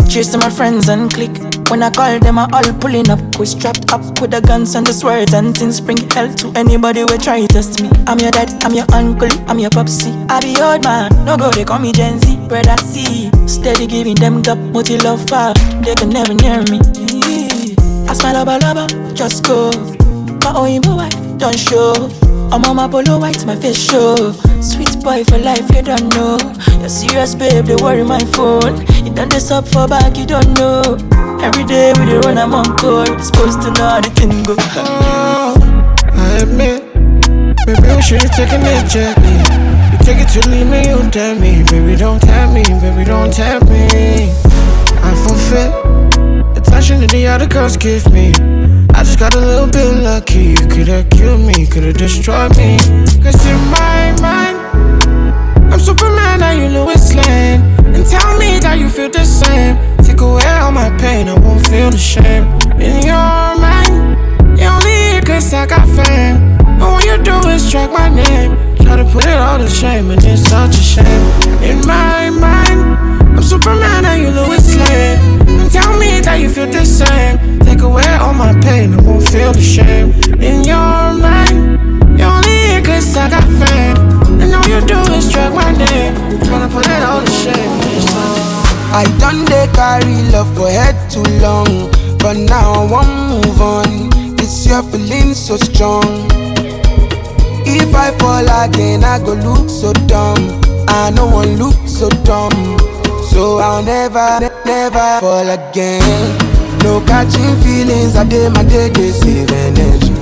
Cheers 0.10 0.32
to 0.32 0.38
my 0.40 0.50
friends 0.50 0.90
and 0.90 1.14
click. 1.14 1.49
When 1.70 1.84
I 1.84 1.92
call 1.92 2.20
them, 2.20 2.40
I 2.40 2.50
all 2.52 2.74
pulling 2.80 3.12
up. 3.12 3.20
We 3.38 3.46
strapped 3.46 3.94
up 3.94 4.02
with 4.20 4.32
the 4.32 4.42
guns 4.42 4.74
and 4.74 4.88
the 4.88 4.92
swords 4.92 5.34
and 5.34 5.56
things. 5.56 5.80
Bring 5.80 5.98
hell 6.10 6.34
to 6.42 6.52
anybody 6.56 7.02
who 7.02 7.18
try 7.18 7.42
to 7.42 7.48
test 7.48 7.82
me. 7.82 7.92
I'm 8.08 8.18
your 8.18 8.32
dad, 8.32 8.50
I'm 8.64 8.74
your 8.74 8.90
uncle, 8.92 9.30
I'm 9.48 9.60
your 9.60 9.70
popsy. 9.70 10.10
I 10.30 10.40
be 10.42 10.60
old 10.60 10.84
man, 10.84 11.14
no 11.26 11.38
go, 11.38 11.52
they 11.52 11.64
call 11.64 11.78
me 11.78 11.92
Gen 11.92 12.18
Z. 12.20 12.48
Brother 12.48 12.76
C, 12.78 13.30
steady 13.48 13.86
giving 13.86 14.16
them 14.16 14.42
gap, 14.42 14.58
multi 14.58 14.98
love 14.98 15.22
far. 15.30 15.54
They 15.86 15.94
can 15.94 16.10
never 16.10 16.34
near 16.34 16.64
me. 16.74 16.80
I 18.10 18.14
smile 18.14 18.44
lover, 18.44 18.58
lover, 18.66 19.14
just 19.14 19.46
go. 19.46 19.70
My 20.42 20.54
own 20.58 20.82
wife, 20.98 21.14
don't 21.38 21.58
show. 21.58 22.10
I'm 22.52 22.66
on 22.66 22.78
my 22.78 22.88
polo 22.88 23.20
white, 23.20 23.46
my 23.46 23.56
face 23.56 23.78
show. 23.78 24.32
Sweet 24.60 25.04
boy 25.04 25.24
for 25.24 25.38
life, 25.38 25.70
you 25.76 25.84
don't 25.84 26.10
know. 26.16 26.40
You're 26.80 26.90
serious, 26.90 27.36
babe, 27.36 27.66
they 27.66 27.76
worry 27.76 28.04
my 28.04 28.26
phone. 28.34 28.82
You 29.06 29.14
done 29.14 29.30
this 29.30 29.52
up 29.52 29.68
for 29.68 29.88
back, 29.88 30.18
you 30.18 30.26
don't 30.26 30.58
know. 30.58 30.98
Every 31.42 31.64
day 31.66 31.94
we 31.98 32.06
dey 32.06 32.18
run, 32.20 32.38
I'm 32.38 32.54
on 32.54 32.76
call. 32.78 33.06
Supposed 33.20 33.62
to 33.64 33.72
know 33.72 33.88
how 33.90 34.02
the 34.02 34.10
thing 34.12 34.44
go. 34.44 34.56
Oh, 34.76 35.56
I 36.14 36.44
admit, 36.44 36.84
maybe 37.66 37.96
we 37.96 38.02
should 38.02 38.22
have 38.22 38.32
taken 38.36 38.62
it 38.64 38.88
gently. 38.90 39.38
You 39.92 39.98
take 40.06 40.20
it 40.20 40.30
to 40.36 40.50
leave 40.50 40.68
me, 40.68 40.90
you 40.90 41.10
tell 41.12 41.36
me. 41.40 41.64
Baby, 41.64 41.96
don't 41.96 42.20
tell 42.20 42.52
me, 42.52 42.64
baby, 42.64 43.04
don't 43.06 43.32
tell 43.34 43.60
me. 43.66 44.32
I 45.02 45.12
forfeit 45.24 45.72
attention 46.58 47.00
that 47.02 47.10
the 47.12 47.28
other 47.28 47.48
girls 47.48 47.78
give 47.78 48.12
me. 48.12 48.34
I 48.94 49.04
just 49.04 49.20
got 49.20 49.34
a 49.36 49.40
little 49.40 49.68
bit 49.68 50.04
lucky. 50.04 50.56
You 50.60 50.68
could've 50.68 51.10
killed 51.10 51.42
me, 51.42 51.66
could've 51.68 51.98
destroyed 51.98 52.56
me. 52.58 52.78
Cause 53.24 53.40
in 53.46 53.60
my 53.72 54.14
mind, 54.22 54.58
I'm 55.72 55.80
Superman, 55.80 56.42
now 56.42 56.52
you 56.52 56.68
Lois 56.70 57.16
Lane. 57.16 57.79
And 57.96 58.06
tell 58.06 58.38
me 58.38 58.60
that 58.60 58.78
you 58.80 58.90
feel 58.90 59.10
the 59.10 59.26
same. 59.26 59.76
Take 60.04 60.22
away 60.22 60.46
all 60.62 60.72
my 60.72 60.90
pain, 60.98 61.28
I 61.28 61.40
won't 61.40 61.66
feel 61.68 61.90
the 61.90 61.98
shame. 61.98 62.46
In 62.80 63.04
your 63.06 63.56
mind, 63.60 64.18
you 64.60 64.68
only 64.68 64.96
here 65.12 65.22
cause 65.22 65.54
I 65.54 65.66
got 65.66 65.88
fame. 65.88 66.58
All 66.82 67.02
you 67.02 67.18
do 67.24 67.36
is 67.50 67.70
track 67.70 67.92
my 67.92 68.10
name. 68.10 68.56
Try 68.78 68.96
to 68.98 69.06
put 69.12 69.26
it 69.26 69.38
all 69.38 69.58
to 69.60 69.70
shame, 69.70 70.10
and 70.12 70.24
it's 70.24 70.50
such 70.50 70.76
a 70.76 70.82
shame. 70.82 71.24
In 71.62 71.86
my 71.86 72.30
mind, 72.30 72.82
I'm 73.38 73.44
Superman 73.44 74.06
and 74.06 74.22
you 74.22 74.30
Lois 74.32 74.76
Lane. 74.76 75.20
And 75.48 75.72
tell 75.72 75.98
me 76.00 76.22
that 76.22 76.40
you 76.40 76.50
feel 76.50 76.68
the 76.68 76.86
same. 76.86 77.60
Take 77.60 77.82
away 77.82 78.08
all 78.16 78.34
my 78.34 78.54
pain, 78.62 78.94
I 78.94 79.02
won't 79.02 79.28
feel 79.30 79.52
the 79.54 79.62
shame. 79.62 80.12
In 80.42 80.64
your 80.64 81.14
mind, 81.26 82.09
cause 82.82 83.16
I 83.18 83.30
got 83.30 83.44
fame. 83.44 84.42
And 84.42 84.54
all 84.56 84.68
you 84.68 84.82
do 84.86 85.00
is 85.14 85.32
drag 85.32 85.54
my 85.54 85.72
name. 85.72 86.16
Tryna 86.46 86.72
put 86.72 86.86
it 86.88 87.04
all 87.04 87.22
to 87.22 87.32
shame. 87.32 87.80
I 88.92 89.04
done 89.20 89.46
they 89.46 89.68
carry 89.74 90.16
love 90.32 90.50
for 90.56 90.70
head 90.70 90.96
too 91.12 91.22
long, 91.40 91.92
but 92.18 92.36
now 92.38 92.74
I 92.74 92.92
want 92.92 93.08
to 93.08 93.48
move 93.48 93.62
on. 93.62 94.36
This 94.36 94.66
year 94.68 94.82
feeling 94.84 95.34
so 95.34 95.58
strong. 95.58 96.28
If 97.72 97.94
I 97.94 98.12
fall 98.18 98.48
again, 98.66 99.04
I 99.04 99.20
go 99.20 99.34
look 99.34 99.70
so 99.70 99.94
dumb. 100.08 100.60
I 100.88 101.12
no 101.12 101.28
one 101.28 101.58
look 101.58 101.76
so 101.88 102.10
dumb, 102.26 102.52
so 103.30 103.60
I'll 103.60 103.84
never, 103.84 104.40
ne- 104.42 104.64
never 104.66 105.20
fall 105.22 105.48
again. 105.48 106.02
No 106.84 107.00
catching 107.06 107.56
feelings, 107.62 108.16
I 108.16 108.24
did 108.24 108.52
my 108.54 108.64
day, 108.64 108.90
they 108.90 109.12
save 109.12 109.52
energy. 109.52 110.19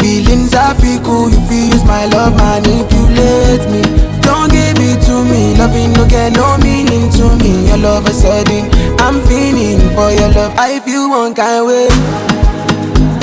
Feelings 0.00 0.54
feel 0.80 0.98
cool, 1.04 1.28
you 1.28 1.40
feel 1.46 1.66
use 1.76 1.84
my 1.84 2.06
love, 2.06 2.34
manipulate 2.34 3.68
me. 3.68 3.82
Don't 4.24 4.50
give 4.50 4.80
it 4.80 4.96
to 5.04 5.24
me, 5.28 5.54
loving 5.58 5.92
no 5.92 6.08
get 6.08 6.32
no 6.32 6.56
meaning 6.56 7.10
to 7.12 7.36
me. 7.36 7.68
Your 7.68 7.76
love 7.76 8.08
is 8.08 8.22
sudden, 8.22 8.70
I'm 8.98 9.20
feeling 9.28 9.80
for 9.94 10.10
your 10.10 10.32
love. 10.32 10.54
I 10.56 10.80
feel 10.80 11.10
one 11.10 11.34
kind 11.34 11.66
way. 11.66 11.88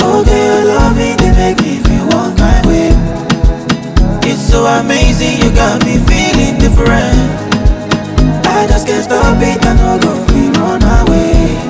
Oh, 0.06 0.22
okay, 0.22 0.46
your 0.46 0.64
love 0.70 0.96
me, 0.96 1.14
they 1.18 1.32
make 1.34 1.58
me 1.60 1.82
feel 1.82 2.06
one 2.14 2.36
kind 2.36 2.64
way. 2.66 2.94
It's 4.30 4.48
so 4.48 4.64
amazing, 4.64 5.42
you 5.42 5.50
got 5.50 5.84
me 5.84 5.98
feeling 6.06 6.62
different. 6.62 7.18
I 8.46 8.66
just 8.68 8.86
can't 8.86 9.02
stop 9.02 9.42
it, 9.42 9.66
I 9.66 9.74
no 9.74 9.98
go 9.98 10.14
free 10.26 10.48
run 10.54 10.82
away. 10.82 11.67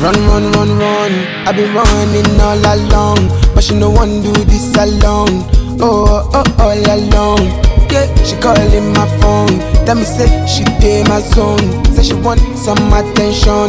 Run, 0.00 0.16
run, 0.24 0.52
run, 0.52 0.78
run. 0.78 1.12
I've 1.46 1.54
been 1.54 1.74
running 1.74 2.40
all 2.40 2.56
along, 2.56 3.28
but 3.54 3.62
she 3.62 3.74
no 3.74 3.90
one 3.90 4.22
do 4.22 4.32
this 4.48 4.74
alone. 4.74 5.44
Oh, 5.80 6.30
oh, 6.32 6.44
all 6.58 6.80
alone. 6.88 7.44
Yeah, 7.92 8.08
she 8.24 8.36
calling 8.40 8.92
my 8.94 9.06
phone. 9.20 9.58
Tell 9.84 9.96
me 9.96 10.04
say 10.04 10.28
she 10.46 10.64
pay 10.80 11.04
my 11.04 11.20
zone. 11.20 11.84
Say 11.92 12.04
she 12.04 12.14
want 12.14 12.40
some 12.56 12.80
attention, 12.92 13.68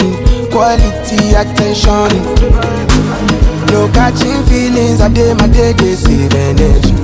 quality 0.49 1.36
attention. 1.36 2.15
No 3.67 3.89
catching 3.91 4.43
feelings, 4.47 5.01
I 5.01 5.10
day 5.10 5.34
my 5.34 5.47
day 5.47 5.73
they 5.73 5.95
save 5.95 6.34
energy. 6.34 6.95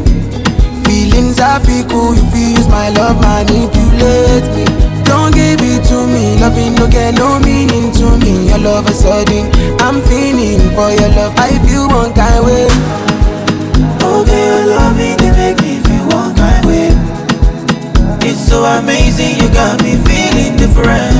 Feelings 0.86 1.40
I 1.42 1.60
feel 1.60 1.84
cool, 1.90 2.16
you 2.16 2.24
feel 2.32 2.50
use 2.58 2.70
my 2.70 2.90
love 2.90 3.20
manipulate 3.20 4.48
me. 4.56 4.85
Don't 5.06 5.34
give 5.34 5.62
it 5.62 5.84
to 5.90 6.08
me, 6.08 6.38
loving 6.40 6.76
no 6.76 6.88
get 6.88 7.16
no 7.16 7.40
meaning 7.40 7.92
to 7.94 8.18
me. 8.18 8.50
Your 8.50 8.60
love 8.60 8.90
is 8.90 9.00
sudden, 9.00 9.50
I'm 9.82 10.02
feeling 10.04 10.60
for 10.76 10.90
your 10.92 11.10
love. 11.18 11.34
I 11.38 11.58
feel 11.66 11.88
one 11.88 12.14
kind 12.14 12.46
way. 12.46 12.68
Okay, 14.02 14.44
your 14.50 14.66
love 14.76 14.98
me, 14.98 15.16
they 15.16 15.32
make 15.32 15.62
me 15.62 15.80
feel 15.86 16.06
one 16.10 16.36
kind 16.36 16.66
way. 16.66 16.90
It's 18.28 18.42
so 18.48 18.64
amazing, 18.64 19.38
you 19.42 19.48
got 19.54 19.82
me 19.84 19.96
feeling 20.08 20.58
different. 20.58 21.16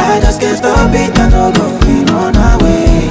I 0.00 0.20
just 0.20 0.40
can't 0.40 0.58
stop 0.58 0.92
it, 0.92 1.18
I 1.18 1.28
no 1.28 1.52
go 1.52 1.64
free 1.80 2.04
run 2.12 2.36
away. 2.36 3.08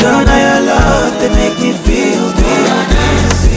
Girl, 0.00 0.24
now 0.24 0.38
your 0.46 0.60
love, 0.66 1.12
they 1.20 1.30
make 1.30 1.58
me 1.60 1.72
feel, 1.84 2.26
feel, 2.38 3.51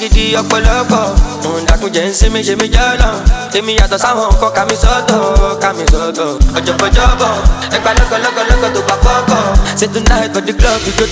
gidi 0.00 0.34
ọpọlọpọ. 0.40 1.00
Òun 1.44 1.64
dàkúnjẹ 1.68 2.02
ń 2.08 2.12
sinmi 2.18 2.40
ṣe 2.46 2.54
mí 2.60 2.66
jọlọ 2.74 3.08
èmi 3.58 3.72
yàtọ̀ 3.78 3.98
sáwọn 4.04 4.28
nǹkan 4.32 4.50
ká 4.56 4.62
mi 4.68 4.74
sọ́tọ̀ 4.82 5.20
ká 5.62 5.68
mi 5.76 5.84
sọ́tọ̀. 5.92 6.28
Ọjọ́bọjọ́bọ̀ 6.58 7.32
ẹgbà 7.76 7.90
lọ́gọ́lọ́gọ́lọ́gọ́ 7.98 8.70
tó 8.74 8.80
gbà 8.86 8.96
fọ́kọ̀. 9.04 9.42
Say 9.78 9.88
tonight 9.94 10.30
for 10.34 10.40
the 10.46 10.52
club 10.60 10.78
we 10.86 10.92
go 10.98 11.04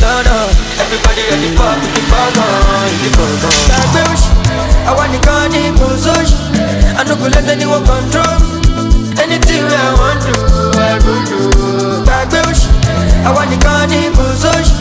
everybody 0.82 1.22
ready 1.30 1.50
for 1.58 1.72
ìdí 1.86 2.02
fọ́kàn 2.10 2.50
ìdí 2.94 3.08
fọ́kàn. 3.16 3.52
gbàgbé 3.68 4.00
òṣì 4.12 4.30
àwa 4.90 5.04
nìkan 5.12 5.42
ní 5.52 5.62
kò 5.78 5.86
sóṣì. 6.04 6.36
Ànúkò 7.00 7.26
lẹ́tẹ̀ 7.34 7.56
ni 7.60 7.64
wọ́n 7.72 7.82
control. 7.88 8.34
Anything 9.22 9.64
i 9.70 9.88
wan 9.98 10.16
do 10.24 10.34
i 10.90 10.94
go 11.04 11.14
do. 11.28 11.38
gbàgbé 12.06 12.38
òṣì 12.50 12.68
àwa 13.28 13.42
nìkan 13.50 13.80
ní 13.90 14.00
kò 14.16 14.24
sóṣì. 14.42 14.72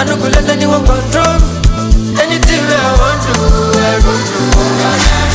Ànúkò 0.00 0.26
lẹ́tẹ̀ 0.34 0.56
ni 0.60 0.66
wọ́n 0.72 0.82
control 0.90 1.36
anything 2.20 2.64
i 2.64 2.96
want 3.00 3.20
to, 3.22 3.34
i 3.80 4.00
go 4.00 5.28
do. 5.30 5.33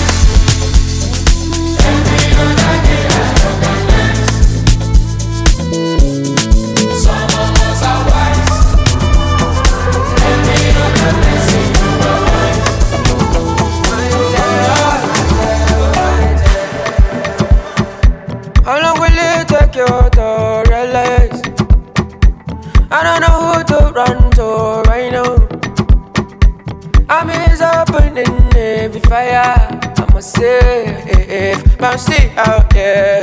Fire. 29.10 29.42
I 29.42 30.14
must 30.14 30.36
say, 30.38 31.66
but 31.80 31.94
I'm 31.94 31.98
still 31.98 32.30
out 32.38 32.70
there. 32.70 33.22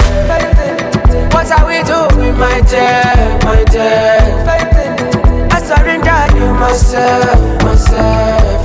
What 1.31 1.49
are 1.53 1.65
we 1.65 1.79
doing, 1.87 2.37
my 2.37 2.61
dear, 2.67 3.15
my 3.47 3.63
dear? 3.71 4.19
I 5.55 5.59
surrender 5.63 6.23
you 6.37 6.53
myself, 6.55 7.63
myself. 7.63 8.65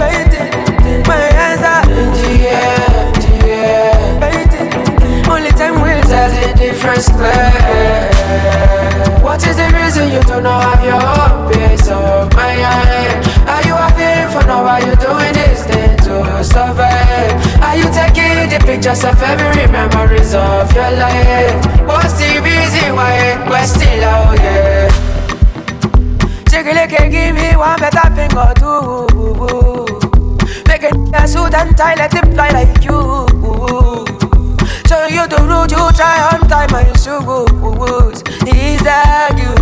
My 1.08 1.22
hands 1.38 1.62
are 1.62 1.86
in 1.94 2.10
the 2.18 2.32
air, 2.50 3.12
the 3.22 3.34
air. 3.54 3.94
Only 5.30 5.52
time 5.52 5.76
will 5.82 6.02
tell 6.10 6.30
the 6.32 6.58
difference 6.58 7.08
clear. 7.08 8.10
What 9.22 9.46
is 9.46 9.56
the 9.58 9.70
reason 9.78 10.12
you 10.12 10.22
do 10.24 10.42
not 10.42 10.64
have 10.64 10.84
your 10.84 11.02
own 11.22 11.54
peace 11.54 11.88
of 11.88 12.34
mind? 12.34 12.66
Are 13.48 13.62
you 13.68 13.76
happy 13.76 14.34
for 14.34 14.44
now? 14.48 14.66
Are 14.66 14.80
you 14.80 14.96
doing 14.96 15.34
this 15.34 15.66
thing 15.66 15.98
to 15.98 16.44
survive? 16.44 17.01
Are 17.72 17.78
you 17.78 17.86
taking 17.86 18.50
the 18.50 18.60
pictures 18.66 19.06
of 19.06 19.16
every 19.24 19.66
memories 19.72 20.34
of 20.36 20.76
your 20.76 20.92
life? 20.92 21.56
What's 21.88 22.20
the 22.20 22.42
reason 22.44 22.94
why 22.98 23.40
we're 23.48 23.66
still 23.66 24.04
out 24.04 24.38
here? 24.38 24.90
Chickily 26.52 26.86
give 26.92 27.34
me 27.34 27.56
one 27.56 27.80
better 27.80 28.12
thing 28.12 28.36
or 28.36 28.52
two. 28.60 29.08
Make 30.68 30.84
it 30.84 30.96
a 31.16 31.26
suit 31.26 31.54
and 31.54 31.78
tie, 31.78 31.96
let 31.96 32.14
it 32.14 32.26
fly 32.34 32.50
like 32.50 32.84
you. 32.84 33.26
So 34.90 35.08
you 35.08 35.26
the 35.32 35.40
road 35.48 35.72
you 35.72 35.92
try 35.96 36.28
on 36.28 36.42
time 36.50 36.72
my 36.74 36.84
shoes. 37.00 38.20
Is 38.52 38.84
that 38.84 39.32
you? 39.40 39.56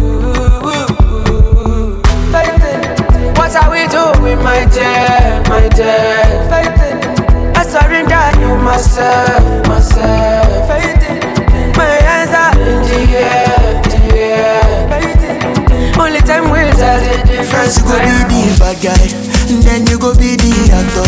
What 3.38 3.56
are 3.56 3.69
we 3.69 3.86
doing, 3.88 4.43
my 4.43 4.65
dear, 4.65 5.43
my 5.48 5.69
dear? 5.69 6.79
I 7.80 7.88
surrender 7.88 8.28
you 8.42 8.52
myself, 8.60 9.68
myself. 9.68 10.68
My 11.78 11.96
hands 12.04 12.34
are 12.36 12.52
in 12.60 12.82
the 12.84 13.00
air, 13.15 13.82
the 13.88 14.00
air. 14.20 14.60
Only 16.00 16.20
time 16.20 16.52
will 16.52 16.72
tell 16.76 17.00
the 17.00 17.24
difference. 17.24 17.78
You 17.80 17.84
go 17.88 17.96
be 18.04 18.44
the 18.52 18.56
bad 18.60 18.78
guy, 18.84 19.08
then 19.63 19.88
you 19.88 19.98
go 19.98 20.12
be 20.15 20.36
the 20.36 20.52
actor. 20.76 21.08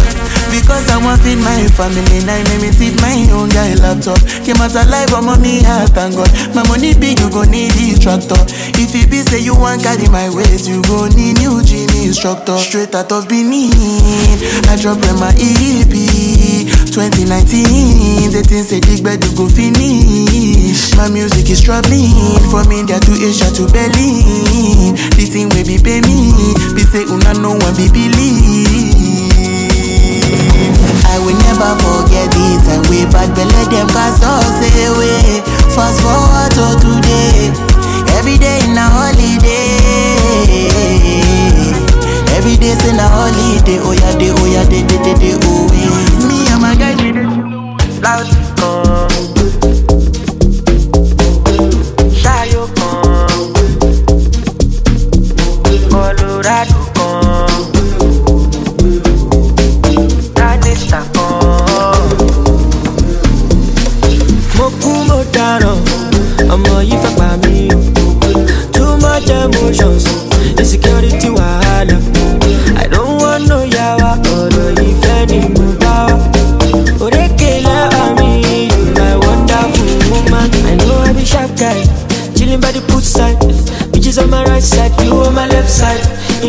Because 0.51 0.87
I 0.91 0.99
want 0.99 1.21
feed 1.23 1.39
my 1.39 1.63
family, 1.79 2.19
now 2.27 2.35
make 2.51 2.59
me 2.59 2.71
feed 2.71 2.99
my 2.99 3.15
own 3.31 3.47
guy 3.49 3.71
laptop. 3.79 4.19
Came 4.43 4.59
out 4.59 4.75
alive, 4.75 5.13
I'm 5.15 5.27
on 5.27 5.41
me 5.41 5.63
heart, 5.63 5.95
thank 5.95 6.15
God. 6.15 6.27
My 6.55 6.63
money 6.67 6.93
big, 6.93 7.19
you 7.19 7.29
gon' 7.31 7.51
need 7.51 7.71
this 7.71 7.99
tractor. 7.99 8.35
If 8.75 8.91
it 8.91 9.09
be 9.09 9.23
say 9.23 9.39
you 9.39 9.55
want 9.55 9.83
carry 9.83 10.07
my 10.11 10.27
weight, 10.27 10.67
you 10.67 10.81
gon' 10.83 11.15
need 11.15 11.39
new 11.39 11.63
gym 11.63 11.87
instructor. 12.03 12.57
Straight 12.57 12.95
out 12.95 13.11
of 13.11 13.27
Benin, 13.31 13.71
I 14.67 14.75
drop 14.75 14.99
my 15.19 15.31
EP. 15.39 15.95
2019, 17.09 18.29
the 18.29 18.45
things 18.45 18.69
say 18.69 18.77
big 18.77 19.01
bed 19.01 19.17
go 19.33 19.49
finish. 19.49 20.93
My 20.93 21.09
music 21.09 21.49
is 21.49 21.57
traveling 21.57 22.13
from 22.53 22.69
India 22.69 23.01
to 23.01 23.11
Asia 23.17 23.49
to 23.57 23.65
Berlin. 23.73 24.93
This 25.17 25.33
thing 25.33 25.49
will 25.49 25.65
be 25.65 25.81
pay 25.81 26.05
me, 26.05 26.29
be 26.77 26.85
say 26.85 27.01
oh, 27.09 27.17
una 27.17 27.33
no 27.41 27.57
one 27.57 27.73
be 27.73 27.89
believe. 27.89 29.33
I 31.09 31.17
will 31.25 31.33
never 31.41 31.73
forget 31.81 32.29
this 32.37 32.69
time 32.69 32.85
way 32.85 33.09
back 33.09 33.33
belle 33.33 33.49
them 33.49 33.89
cast 33.89 34.21
us 34.21 34.61
away. 34.61 35.41
Fast 35.73 36.05
forward 36.05 36.53
to 36.53 36.77
today, 36.85 37.49
every 38.13 38.37
day 38.37 38.61
in 38.61 38.77
a 38.77 38.85
holiday. 38.85 40.21
Every 42.41 42.57
day 42.57 42.73
in 42.89 42.97
a 42.97 43.07
holiday, 43.07 43.77
oh 43.85 43.91
yeah, 43.93 44.17
day, 44.17 44.31
oh 44.33 44.45
yeah, 44.49 44.65
day, 44.67 44.81
day, 44.87 44.97
day, 45.03 45.13
day, 45.13 45.33
oh 45.43 45.69
yeah. 45.73 46.27
Me 46.27 46.47
and 46.49 46.61
my 46.61 46.73
guys, 46.75 46.97
we 47.01 47.11
dey 47.11 47.25
loud 48.01 48.25
come. 48.57 49.00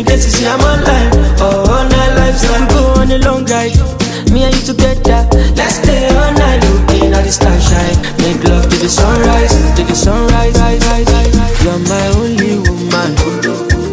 Side 0.03 0.09
in 0.09 0.19
case 0.19 0.25
you 0.25 0.31
see 0.31 0.47
i'm 0.47 0.59
online 0.59 1.11
or 1.41 1.69
on 1.71 1.89
my 1.89 2.15
lifestyle 2.15 2.61
we 2.61 2.67
go 2.67 3.01
on 3.01 3.11
a 3.11 3.17
long 3.19 3.45
ride 3.45 4.03
me 4.31 4.43
and 4.45 4.55
you 4.55 4.61
together. 4.73 5.27
Let's 5.55 5.75
stay 5.75 6.07
all 6.07 6.33
night. 6.33 6.57
Looking 6.63 7.13
at 7.13 7.21
the 7.23 7.31
starshine. 7.31 7.97
Make 8.17 8.41
love 8.49 8.63
to 8.63 8.77
the 8.81 8.89
sunrise 8.89 9.53
to 9.77 9.83
the 9.83 9.93
sunrise. 9.93 10.57
Rise, 10.57 10.81
rise, 10.87 11.05
rise, 11.05 11.35
rise. 11.37 11.63
you're 11.63 11.77
my 11.85 12.07
only 12.17 12.57
woman. 12.65 13.13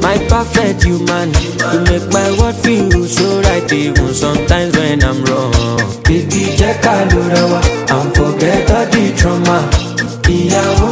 My 0.01 0.16
perfect 0.33 0.85
human. 0.85 1.29
You 1.75 1.81
make 1.92 2.09
my 2.11 2.31
world 2.40 2.57
feel 2.57 3.05
so 3.05 3.42
right. 3.42 3.70
Even 3.70 4.14
sometimes 4.14 4.75
when 4.79 5.05
i'm 5.05 5.23
wrong. 5.25 5.53
Baby 6.09 6.57
jẹ́ 6.57 6.81
ká 6.81 7.05
ló 7.12 7.20
rẹwà 7.35 7.61
and 7.96 8.16
forget 8.16 8.70
all 8.70 8.87
the 8.87 9.12
trauma. 9.18 9.59
Ìyàwó 10.31 10.89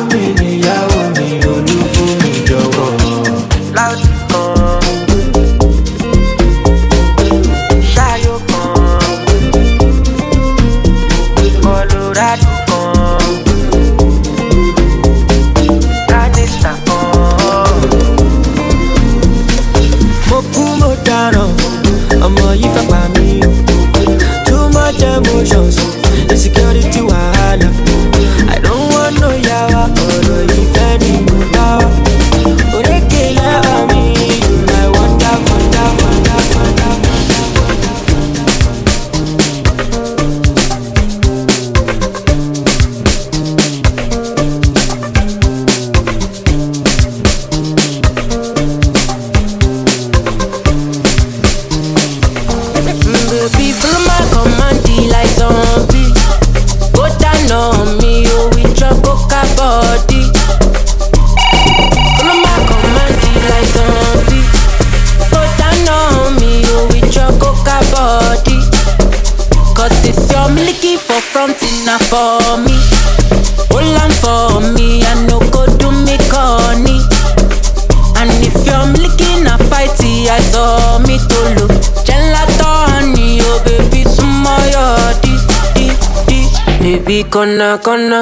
Baby, 87.09 87.25
kona 87.31 87.79
kona. 87.79 88.21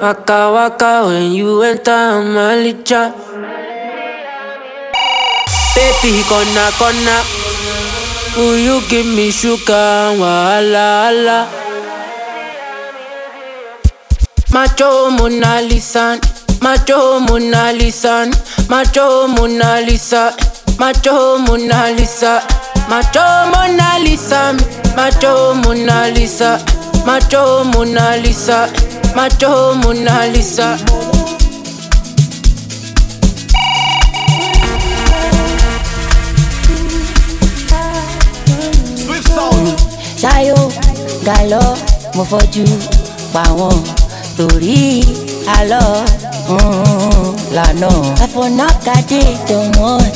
Waka 0.00 0.50
waka 0.54 1.04
when 1.06 1.32
you 1.32 1.60
enter 1.62 2.16
Malicha. 2.24 3.12
Baby, 5.76 6.22
kona 6.30 6.64
kona. 6.80 7.16
Will 8.38 8.56
you 8.56 8.80
give 8.88 9.04
me 9.04 9.30
sugar 9.30 10.16
Wala 10.16 11.08
ala. 11.12 11.38
Macho 14.50 15.10
Mona 15.10 15.60
Lisa, 15.60 16.18
Macho 16.62 17.20
Mona 17.20 17.70
Lisa, 17.74 18.30
Macho 18.70 19.28
Mona 19.28 19.82
Lisa, 19.82 20.32
Macho 20.78 21.36
Mona 21.36 21.90
Lisa, 21.92 21.92
Macho 21.92 21.92
Mona 21.92 21.92
Lisa, 21.92 22.40
Macho 22.88 23.26
Mona 23.52 23.98
Lisa, 24.00 24.56
Macho 24.96 25.54
Mona 25.62 26.08
Lisa, 26.16 26.58
Macho 27.08 27.64
Mona 27.72 28.16
Lisa, 28.22 28.68
Macho 29.16 29.74
Mona 29.82 30.26
Lisa. 30.34 30.76
ṣáyó 40.22 40.56
galọ 41.26 41.62
mo 42.16 42.22
fojú 42.30 42.64
pa 43.32 43.42
wọn 43.58 43.76
torí 44.36 44.80
àlọ 45.58 45.82
mm, 46.48 47.32
lànà. 47.56 47.90
àfọ̀nàkàdé 48.24 49.22
dánmọ́t 49.48 50.14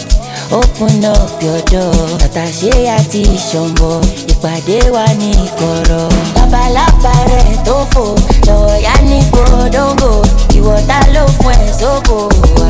open 0.53 1.05
up 1.05 1.31
your 1.43 1.61
door. 1.73 1.95
Tàtàṣé 2.21 2.73
àti 2.99 3.21
ìṣọ̀nbọ̀ 3.37 3.95
ìpàdé 4.33 4.79
wa 4.95 5.05
ní 5.21 5.31
ìkọ̀rọ̀. 5.47 6.09
babalábà 6.37 7.13
rẹ̀ 7.31 7.57
tó 7.67 7.77
fò. 7.93 8.05
Lọ́wọ́ 8.47 8.75
yá 8.87 8.95
ní 9.09 9.19
gbódóńgò 9.31 10.13
ìwọ̀ta 10.59 10.99
ló 11.15 11.23
fún 11.39 11.53
ẹ̀ 11.67 11.73
sóko? 11.81 12.17
Wa 12.59 12.69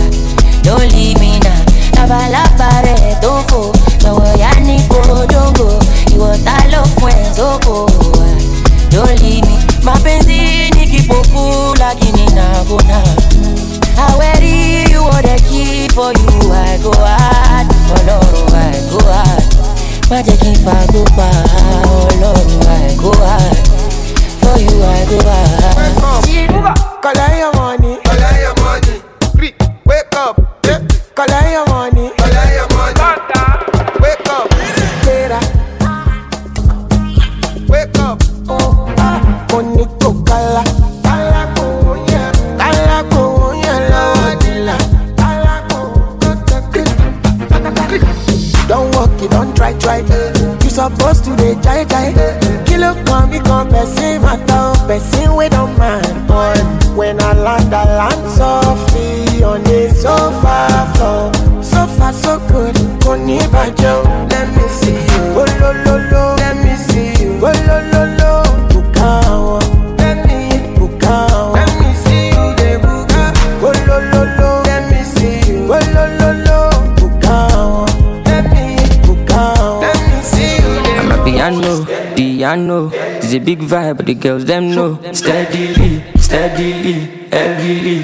don't 0.64 0.87
leave 0.95 1.18
me 1.20 1.33
now. 1.47 1.61
labalábá 1.97 2.68
rẹ̀ 2.87 3.14
tó 3.22 3.33
fò. 3.49 3.61
Lọ́wọ́ 4.05 4.30
yá 4.43 4.51
ní 4.66 4.76
gbódóńgò 4.89 5.68
ìwọ̀ta 6.14 6.55
ló 6.72 6.80
fún 6.97 7.11
ẹ̀ 7.22 7.30
sóko? 7.39 7.74
Wa 8.18 8.28
don't 8.93 9.16
leave 9.22 9.45
me. 9.49 9.57
mapenzi 9.87 10.39
ni 10.76 10.85
kipofu 10.93 11.43
lakini 11.80 12.24
nakuna 12.37 12.99
awẹ́rí 14.07 14.55
you 14.93 15.03
want 15.05 15.24
the 15.26 15.37
key 15.49 15.89
for 15.95 16.12
you 16.22 16.53
I 16.53 16.78
go 16.85 16.93
hard 16.93 17.66
ọlọ́run 17.95 18.55
go 18.90 18.99
hard 19.12 19.45
má 20.11 20.18
jẹ́ 20.26 20.36
kí 20.43 20.51
n 20.55 20.57
pa 20.64 20.74
ọlọ́run 22.09 22.51
I 22.90 22.95
go 23.03 23.11
but 84.03 84.07
the 84.07 84.14
girls 84.14 84.44
them 84.46 84.74
know. 84.74 84.98
Steadily, 85.12 86.03
steadily, 86.16 87.28
heavily. 87.30 88.00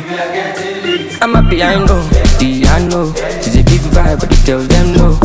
Amapiano, 1.18 1.98
piano. 2.38 3.12
It's 3.42 3.56
a 3.56 3.62
big 3.64 3.82
vibe, 3.90 4.20
but 4.20 4.30
the 4.30 4.42
girls 4.46 4.68
them 4.68 4.92
know. 4.94 5.18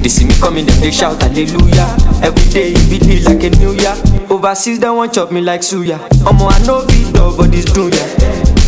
They 0.00 0.08
see 0.08 0.24
me 0.24 0.34
coming, 0.40 0.64
them 0.64 0.80
they 0.80 0.90
shout 0.90 1.20
hallelujah. 1.20 1.96
Every 2.22 2.50
day 2.50 2.72
it 2.74 3.06
be 3.06 3.22
like 3.22 3.44
a 3.44 3.50
new 3.58 3.72
year. 3.72 3.94
Overseas 4.30 4.78
they 4.78 4.88
want 4.88 5.12
chop 5.12 5.30
me 5.30 5.42
like 5.42 5.60
suya. 5.60 5.98
Omo 6.24 6.50
I 6.50 6.64
know 6.66 6.86
beat 6.86 7.12
dog, 7.12 7.36
but 7.36 7.50
this 7.50 7.66
do 7.66 7.88
ya. 7.88 8.25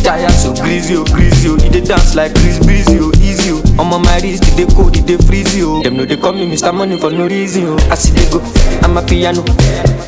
Tire 0.09 0.29
so 0.31 0.53
greasy, 0.55 0.95
oh 0.97 1.05
greasy, 1.05 1.49
oh. 1.49 1.57
He 1.61 1.69
dey 1.69 1.81
dance 1.85 2.15
like 2.15 2.33
Chris 2.33 2.57
Breezy, 2.65 2.97
oh 2.99 3.11
easy, 3.21 3.51
oh. 3.53 3.61
Omo 3.77 4.01
my 4.03 4.17
wrist, 4.25 4.41
they 4.57 4.65
cold, 4.73 4.95
they 4.95 5.17
freeze, 5.17 5.53
oh. 5.61 5.83
Them 5.83 5.97
know 5.97 6.05
they 6.05 6.17
call 6.17 6.33
me 6.33 6.49
Mr. 6.49 6.73
Money 6.73 6.97
for 6.97 7.11
no 7.11 7.27
reason, 7.27 7.65
oh. 7.67 7.77
I 7.91 7.95
see 7.95 8.11
they 8.17 8.25
go, 8.31 8.39
Amapiano. 8.81 9.45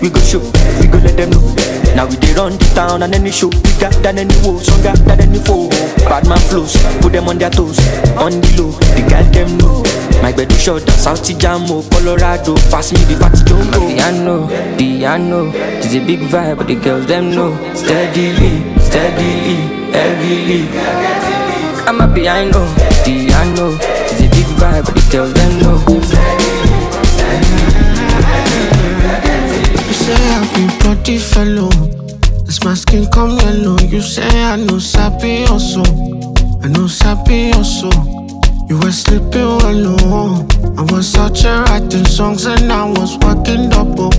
We 0.01 0.09
go 0.09 0.19
show, 0.21 0.39
we 0.81 0.87
go 0.87 0.97
let 0.97 1.17
them 1.17 1.29
know. 1.29 1.45
Now 1.93 2.07
we 2.09 2.15
dey 2.17 2.33
run 2.33 2.53
the 2.57 2.71
town 2.73 3.03
and 3.03 3.13
any 3.13 3.29
show 3.29 3.49
bigger 3.51 3.93
than 4.01 4.17
any 4.17 4.33
woe, 4.41 4.57
stronger 4.57 4.97
than 5.05 5.21
any 5.21 5.37
foe. 5.37 5.69
Bad 6.09 6.25
man 6.27 6.39
flows, 6.49 6.73
put 7.01 7.13
them 7.13 7.29
on 7.29 7.37
their 7.37 7.51
toes, 7.51 7.77
on 8.17 8.41
the 8.41 8.49
low. 8.57 8.71
The 8.97 9.05
girl 9.05 9.25
them 9.29 9.57
know. 9.61 9.83
My 10.23 10.31
bed 10.31 10.51
is 10.51 10.61
short, 10.61 10.81
South 10.97 11.21
Jamo, 11.21 11.85
oh, 11.85 11.89
Colorado. 11.93 12.55
Pass 12.73 12.91
me 12.91 12.97
the 13.05 13.19
party 13.21 13.45
jumbo. 13.45 13.85
Piano, 13.89 14.47
piano. 14.77 15.51
It's 15.77 15.93
a 15.93 15.99
big 16.03 16.21
vibe, 16.21 16.57
but 16.57 16.67
the 16.67 16.75
girls 16.75 17.05
them 17.05 17.31
know. 17.31 17.53
Steadily, 17.73 18.61
steadily, 18.91 19.55
heavily. 19.95 20.67
Amapiano, 21.87 22.67
piano. 23.03 23.77
It's 24.11 24.19
a 24.19 24.27
big 24.27 24.49
vibe, 24.59 24.85
but 24.85 24.95
the 24.95 25.03
girls 25.11 25.33
them 25.33 25.51
know. 25.59 25.77
You 29.87 29.93
say 30.03 30.19
I 30.35 30.43
be 30.53 30.63
body 30.83 31.17
fellow. 31.17 31.71
This 32.45 32.63
my 32.63 32.73
skin 32.73 33.09
come 33.11 33.37
yellow. 33.39 33.79
You 33.79 34.01
say 34.01 34.27
I 34.43 34.57
know 34.57 34.79
sappy 34.79 35.45
also. 35.45 35.83
I 36.63 36.67
know 36.67 36.87
sappy 36.87 37.53
also. 37.53 37.89
You 38.67 38.77
were 38.79 38.91
sleeping 38.91 39.61
alone. 39.71 40.47
I 40.77 40.81
was 40.91 41.15
out 41.15 41.37
here 41.37 41.63
writing 41.63 42.05
songs 42.05 42.45
and 42.45 42.71
I 42.71 42.85
was 42.89 43.17
working 43.19 43.69
double. 43.69 44.11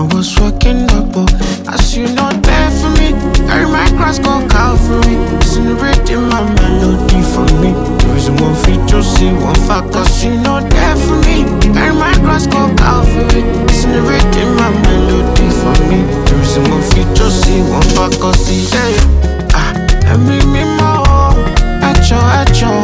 I 0.00 0.02
was 0.16 0.32
working 0.40 0.86
double. 0.86 1.28
As 1.68 1.94
you 1.94 2.08
know, 2.16 2.32
there 2.32 2.70
for 2.80 2.88
me. 2.96 3.12
Carry 3.44 3.66
my 3.68 3.84
cross, 4.00 4.18
go 4.18 4.40
Calvary. 4.48 5.20
Incinerating 5.36 6.24
my 6.32 6.40
melody 6.56 7.20
for 7.20 7.44
me. 7.60 7.76
There 8.00 8.16
is 8.16 8.30
one 8.30 8.56
to 8.88 9.02
see, 9.02 9.30
one 9.44 9.60
fact, 9.68 9.92
cause 9.92 10.24
you 10.24 10.40
know, 10.40 10.60
there 10.72 10.96
for 11.04 11.20
me. 11.28 11.44
Carry 11.76 11.92
my 11.92 12.14
cross, 12.24 12.46
go 12.46 12.72
Calvary. 12.80 13.44
Incinerating 13.68 14.56
my 14.56 14.72
melody 14.88 15.48
for 15.60 15.76
me. 15.92 16.00
There 16.24 16.40
is 16.40 16.56
one 16.56 16.80
to 17.16 17.30
see, 17.30 17.60
one 17.68 17.84
fact, 17.92 18.18
cause 18.22 18.48
he 18.48 18.64
yeah. 18.72 19.52
Ah, 19.52 19.76
and 20.08 20.24
me, 20.24 20.40
me 20.48 20.64
more. 20.80 21.36
At 21.84 22.08
your, 22.08 22.24
at 22.40 22.56
your. 22.56 22.80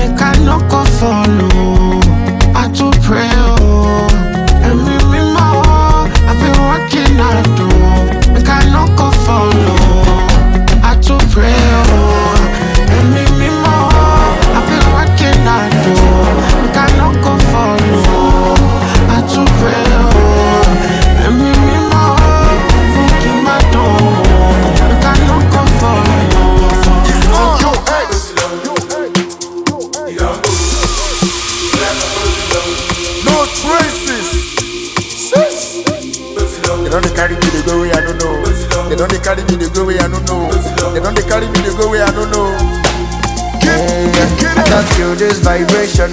Make 0.00 0.16
I 0.16 0.32
no 0.40 0.66
go 0.70 0.82
follow. 0.96 1.81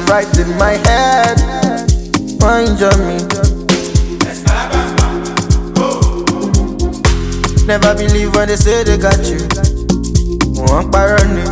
Right 0.09 0.37
in 0.39 0.49
my 0.57 0.73
head. 0.89 1.37
Mind 2.41 2.81
on 2.81 2.97
me. 3.07 3.17
Never 7.67 7.93
believe 7.93 8.33
when 8.35 8.47
they 8.47 8.55
say 8.55 8.83
they 8.83 8.97
got 8.97 9.19
you. 9.29 9.37
One 10.65 10.89
parony. 10.89 11.45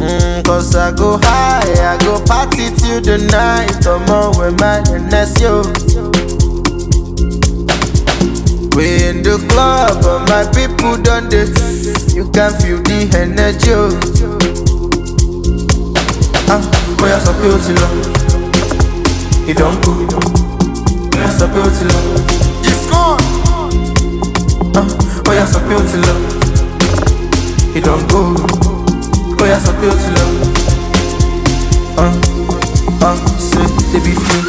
Mm, 0.00 0.44
Cause 0.44 0.74
I 0.74 0.92
go 0.92 1.18
high, 1.18 1.92
I 1.92 1.98
go 1.98 2.24
party 2.24 2.70
till 2.70 3.02
the 3.02 3.18
night. 3.30 3.86
On 3.86 4.00
with 4.38 4.58
my 4.58 4.80
NSO. 4.88 5.64
We 8.74 9.04
in 9.04 9.22
the 9.22 9.36
club, 9.50 10.02
but 10.02 10.20
my 10.30 10.50
people 10.54 10.96
done 11.02 11.28
this. 11.28 12.14
You 12.14 12.30
can 12.30 12.52
feel 12.60 12.78
the 12.82 13.10
energy. 13.18 14.69
Bóyá 17.00 17.18
sọ 17.24 17.32
pé 17.40 17.48
ó 17.48 17.56
ti 17.66 17.72
lọ. 17.80 17.88
Ìdánwò. 19.46 19.92
Bóyá 21.10 21.30
sọ 21.38 21.46
pé 21.52 21.60
ó 21.60 21.68
ti 21.78 21.84
lọ. 21.90 21.98
It's 22.62 22.86
gone. 22.90 23.24
Ah, 24.76 24.86
bóyá 25.24 25.46
sọ 25.52 25.58
pé 25.68 25.74
ó 25.74 25.80
ti 25.90 25.96
lọ. 26.06 26.14
Ìdánwò. 27.74 28.20
Bóyá 29.38 29.58
sọ 29.66 29.72
pé 29.80 29.86
ó 29.88 29.94
ti 30.02 30.10
lọ. 30.16 30.24
Ah, 31.98 32.12
ah, 33.02 33.16
say 33.38 33.66
they 33.92 34.00
be 34.00 34.14
free. 34.14 34.44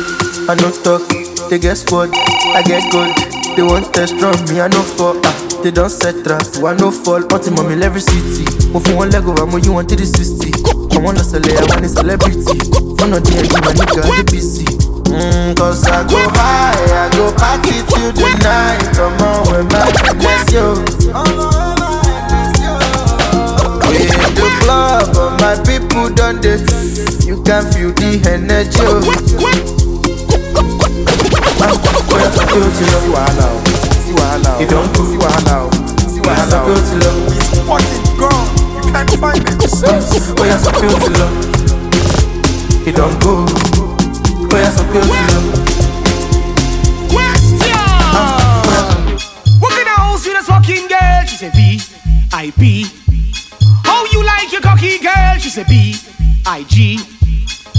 I 0.50 0.56
no 0.56 0.70
talk, 0.84 1.02
they 1.50 1.60
get 1.60 1.78
squad, 1.78 2.10
I 2.56 2.62
get 2.64 2.84
gold. 2.92 3.16
They 3.56 3.64
want 3.64 3.94
test 3.94 4.16
from 4.20 4.36
me, 4.50 4.62
I 4.62 4.68
no 4.68 4.82
fall. 4.82 5.16
Ah, 5.26 5.34
they 5.64 5.72
don't 5.72 5.90
set 5.90 6.24
trap, 6.24 6.42
I 6.64 6.74
no 6.76 6.92
fall. 6.92 7.22
Him 7.22 7.60
on 7.60 7.84
every 7.84 8.02
city. 8.02 8.46
Mo 8.74 8.80
fún 8.80 8.96
wọn 8.98 9.10
lẹ́gọ̀ 9.12 9.40
wa, 9.40 9.46
mo 9.46 9.58
yí 9.58 9.70
wọn 9.70 9.86
360. 9.86 10.81
Àwọn 10.96 11.12
lọ 11.18 11.24
sẹlẹ̀, 11.32 11.58
àwọn 11.62 11.78
ní 11.82 11.90
celebrity. 11.96 12.58
Fọ́nà 12.98 13.18
DND, 13.26 13.54
my 13.66 13.72
nigga, 13.80 14.02
DBC. 14.18 14.56
Mm, 15.12 15.56
cause 15.58 15.84
I 15.88 16.04
go 16.10 16.20
high, 16.38 16.80
I 17.04 17.10
go 17.18 17.26
party 17.42 17.76
till 17.90 18.12
the 18.14 18.30
night. 18.46 18.84
Come 18.96 19.22
on, 19.28 19.40
with 19.52 19.68
my 19.74 19.92
bless 20.20 20.54
you. 20.56 20.68
We 23.90 23.98
in 24.08 24.32
the 24.38 24.48
club, 24.62 25.04
but 25.14 25.32
my 25.42 25.56
people 25.68 26.08
done 26.16 26.40
this. 26.42 26.62
You 27.28 27.42
can 27.44 27.64
feel 27.74 27.92
the 27.92 28.10
energy. 28.32 28.80
Ah, 31.62 31.74
bóyá 32.10 32.30
sọ 32.36 32.44
pé 32.52 32.58
ó 32.60 32.70
ti 32.78 32.84
lọ. 32.92 32.98
Sí 33.04 33.10
wàhálà 33.16 33.46
o. 33.56 33.58
Sí 34.06 34.12
wàhálà 34.18 34.52
o. 34.56 34.62
Ìdánwò. 34.64 35.02
Sí 35.12 35.18
wàhálà 35.24 35.56
o. 35.66 35.70
Sí 36.14 36.20
Bóyá 36.24 36.36
wàhálà 36.36 36.52
sọ 36.52 36.58
o. 36.58 36.66
pé 36.66 36.72
ó 36.72 36.80
ti 36.88 36.96
lọ. 37.04 37.12
It's 37.36 37.48
fucking 37.68 38.06
gone 38.20 38.61
and 38.96 39.10
find 39.20 39.44
me 39.44 39.52
Jesus. 39.60 40.34
You're 40.38 40.58
so 40.58 40.72
beautiful. 40.80 41.12
You 42.86 42.94
don't 42.94 43.20
go. 43.22 43.46
Oh, 43.48 44.58
you're 44.58 44.72
so 44.72 44.84
beautiful. 44.92 45.22
Question. 47.10 47.78
What 49.60 49.72
kind 49.72 49.88
of 49.88 49.96
house 49.96 50.26
you 50.26 50.34
just 50.34 50.50
walking, 50.50 50.88
girl? 50.88 51.26
She 51.26 51.36
say 51.38 51.50
V 51.52 51.82
I 52.34 52.52
B. 52.58 52.86
How 53.84 54.06
you 54.06 54.24
like 54.24 54.52
your 54.52 54.62
cocky, 54.62 55.00
girl? 55.00 55.38
She 55.40 55.50
say 55.50 55.64
B 55.68 55.96
I 56.46 56.64
G. 56.64 57.00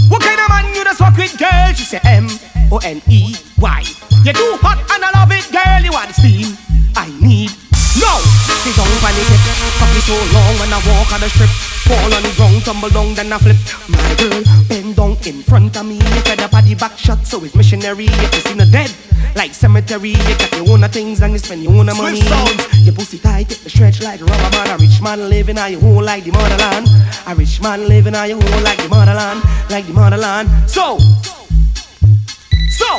What 0.09 0.21
kind 0.21 0.39
of 0.39 0.49
man 0.49 0.73
you 0.75 0.83
just 0.83 0.99
walk 1.01 1.17
with, 1.17 1.37
girl? 1.37 1.73
She 1.73 1.83
say 1.83 1.99
M 2.03 2.27
O 2.71 2.79
N 2.83 3.01
E 3.09 3.35
Y. 3.59 3.83
You 4.23 4.33
too 4.33 4.57
hot 4.61 4.79
and 4.91 5.03
I 5.03 5.11
love 5.19 5.31
it, 5.31 5.51
girl. 5.51 5.81
You 5.83 5.91
want 5.91 6.07
the 6.07 6.13
steam 6.13 6.57
I 6.95 7.11
need. 7.21 7.62
Go! 8.03 8.13
See, 8.67 8.75
don't 8.75 8.91
panic 8.99 9.31
it. 9.31 9.41
Coffee 9.79 10.03
so 10.03 10.15
long 10.35 10.53
when 10.59 10.71
I 10.75 10.79
walk 10.91 11.11
on 11.15 11.23
the 11.23 11.29
strip. 11.31 11.51
Fall 11.87 12.11
on 12.11 12.23
the 12.23 12.31
ground, 12.35 12.63
tumble 12.63 12.89
down, 12.89 13.15
then 13.15 13.31
I 13.31 13.37
flip. 13.39 13.59
My 13.87 14.15
girl, 14.19 14.43
bend 14.67 14.95
down 14.95 15.15
in 15.25 15.41
front 15.43 15.77
of 15.77 15.85
me. 15.85 15.99
Fed 16.27 16.41
up 16.41 16.53
at 16.53 16.65
the 16.65 16.75
back 16.75 16.97
shot, 16.97 17.25
so 17.25 17.43
it's 17.43 17.55
missionary. 17.55 18.07
If 18.07 18.35
you 18.35 18.41
seen 18.41 18.59
her 18.59 18.67
dead, 18.67 18.91
like 19.35 19.53
cemetery. 19.53 20.11
You 20.11 20.35
got 20.35 20.51
your 20.55 20.69
own 20.71 20.83
things 20.89 21.21
and 21.21 21.33
you 21.33 21.39
spend 21.39 21.63
your 21.63 21.73
own 21.73 21.87
Swift 21.87 22.01
money. 22.01 22.21
Sounds. 22.21 22.85
Your 22.85 22.95
pussy 22.95 23.19
tight, 23.19 23.49
get 23.49 23.59
the 23.59 23.69
stretch 23.69 24.01
like 24.01 24.19
rubber 24.19 24.49
man. 24.51 24.67
A 24.69 24.77
rich 24.77 25.01
man 25.01 25.29
living 25.29 25.57
on 25.57 25.71
your 25.71 25.83
own 25.83 26.03
like 26.03 26.23
the 26.23 26.31
motherland. 26.31 26.87
A 27.27 27.35
rich 27.35 27.61
man 27.61 27.87
living 27.87 28.15
on 28.15 28.29
your 28.29 28.43
own 28.43 28.63
like 28.63 28.81
the 28.83 28.89
motherland, 28.89 29.41
like 29.69 29.87
the 29.87 29.93
motherland. 29.93 30.49
So, 30.69 30.99
so, 32.79 32.89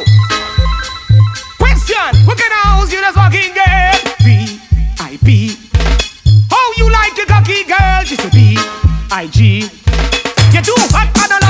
question: 1.58 2.08
What 2.24 2.38
kind 2.38 2.52
of 2.52 2.60
house 2.64 2.92
you 2.92 3.00
just 3.00 3.16
walking 3.16 3.54
there? 3.54 4.14
I 4.98 5.18
P. 5.24 5.56
How 6.50 6.72
you 6.76 6.90
like 6.90 7.14
the 7.14 7.24
cocky 7.26 7.64
girl? 7.64 8.04
She's 8.04 8.24
a 8.24 8.30
B 8.30 8.56
I 9.10 9.28
G. 9.30 9.70
You 10.52 10.62
too 10.62 10.74
hot, 10.94 11.10
I 11.14 11.26
don't 11.28 11.43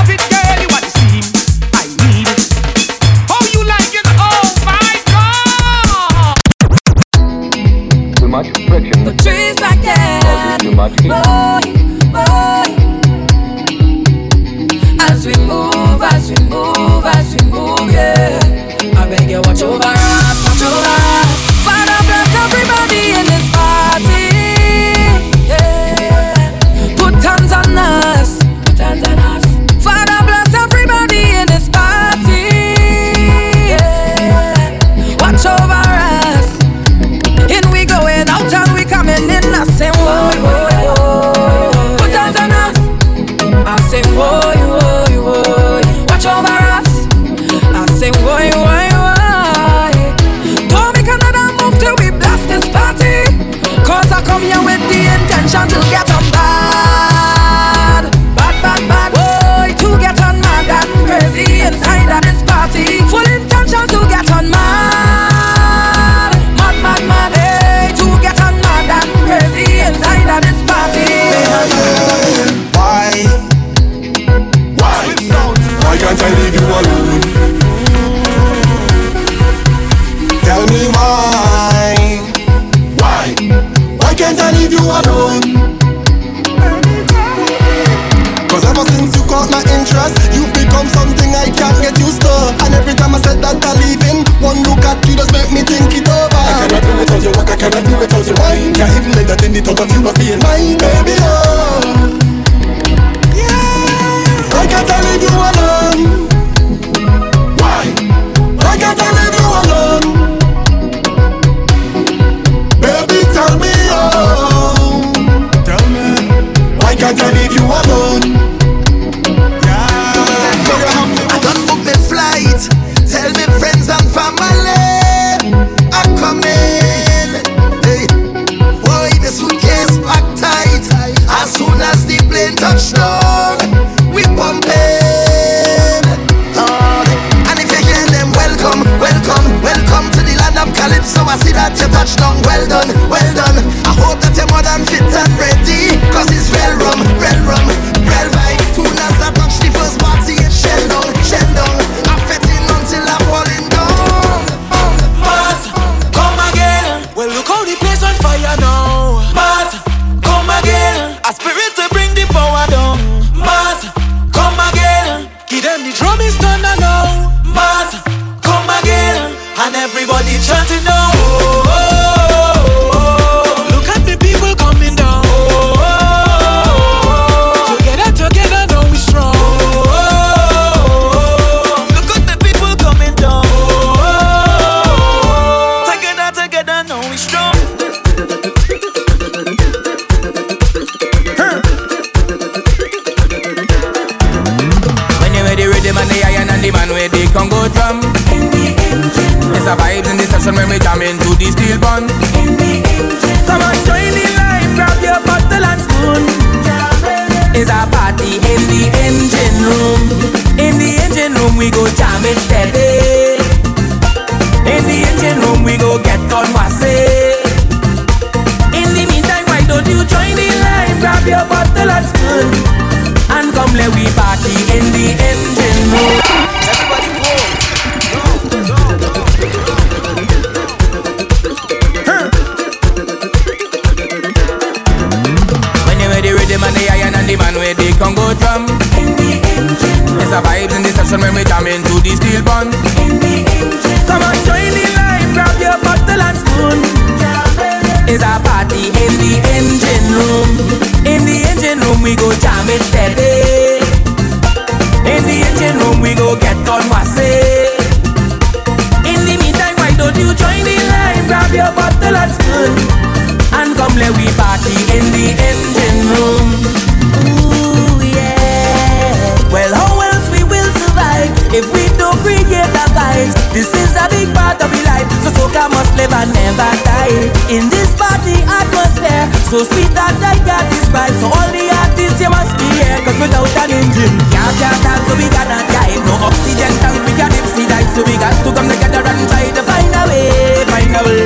so 279.55 279.63
sweet 279.71 279.87
that 279.95 280.11
I 280.19 280.35
got 280.43 280.67
this 280.67 280.83
vibe. 280.91 281.15
So 281.23 281.31
all 281.31 281.47
the 281.47 281.63
artists 281.71 282.19
you 282.19 282.27
must 282.27 282.59
be 282.59 282.67
here, 282.75 282.99
cause 283.07 283.15
without 283.15 283.47
an 283.63 283.71
engine, 283.71 284.11
can't 284.27 284.51
can't 284.59 284.75
start, 284.83 284.99
so 285.07 285.15
we 285.15 285.31
cannot 285.31 285.63
drive. 285.71 285.95
No 286.03 286.27
oxygen 286.27 286.73
tank, 286.83 286.99
we 287.07 287.15
got 287.15 287.31
dipsy 287.31 287.63
dive, 287.63 287.87
so 287.95 288.03
we 288.03 288.19
got 288.19 288.35
to 288.35 288.51
come 288.51 288.67
together 288.67 288.99
and 288.99 289.19
try 289.31 289.47
to 289.55 289.63
find 289.63 289.95
a 289.95 290.03
way, 290.11 290.59
find 290.67 290.91
a 290.91 291.01
way. 291.07 291.23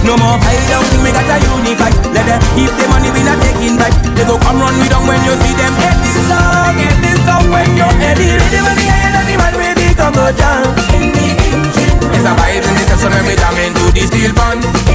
No 0.00 0.16
more 0.16 0.40
fight 0.40 0.64
down, 0.64 0.80
we 1.04 1.12
got 1.12 1.28
a 1.28 1.36
unify. 1.44 1.92
Let 2.16 2.24
them 2.24 2.40
keep 2.56 2.72
the 2.72 2.88
money, 2.88 3.12
we 3.12 3.20
not 3.20 3.36
taking 3.44 3.76
back. 3.76 3.92
They 4.16 4.24
go 4.24 4.40
come 4.40 4.64
run 4.64 4.72
me 4.80 4.88
down 4.88 5.04
when 5.04 5.20
you 5.28 5.36
see 5.36 5.52
them 5.52 5.74
heading 5.76 6.20
song, 6.24 6.72
heading 6.72 7.20
song 7.28 7.52
when 7.52 7.68
you're 7.76 7.96
heading. 8.00 8.32
Ready 8.32 8.60
when 8.64 8.76
the 8.80 8.86
iron 8.88 9.12
and 9.12 9.26
the 9.28 9.36
man 9.36 9.54
ready 9.60 9.92
to 9.92 10.06
go 10.16 10.24
down. 10.40 10.72
It's 12.16 12.24
a 12.24 12.32
vibe 12.32 12.64
in 12.64 12.74
the 12.80 12.84
session 12.88 13.12
when 13.12 13.24
we 13.28 13.36
jam 13.36 13.56
into 13.60 13.92
the 13.92 14.02
steel 14.08 14.32
band. 14.32 14.87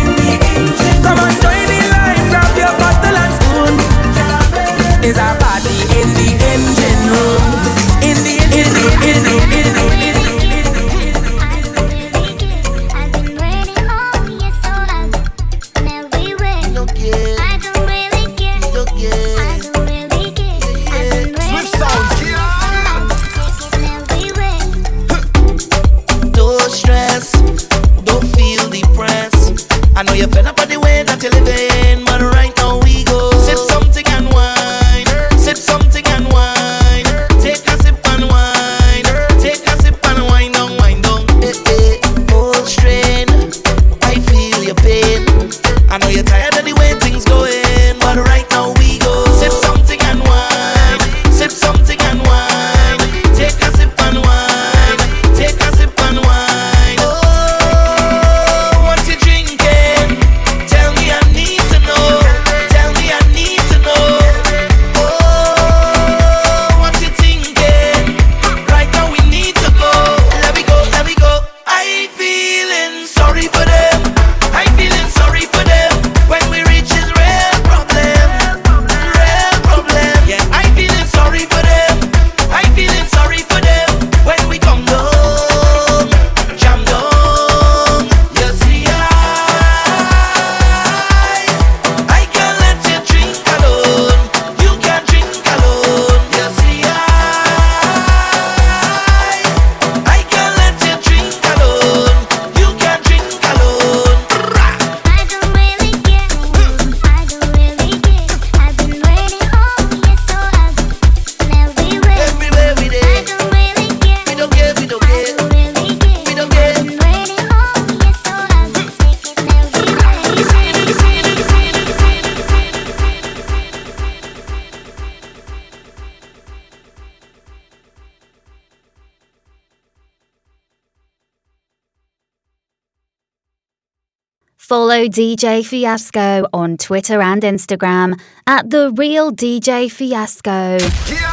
Follow 135.04 135.10
DJ 135.10 135.66
Fiasco 135.66 136.48
on 136.54 136.78
Twitter 136.78 137.22
and 137.22 137.42
Instagram 137.42 138.18
at 138.48 138.70
The 138.70 138.90
Real 138.96 139.34
DJ 139.34 139.92
Fiasco. 139.92 141.33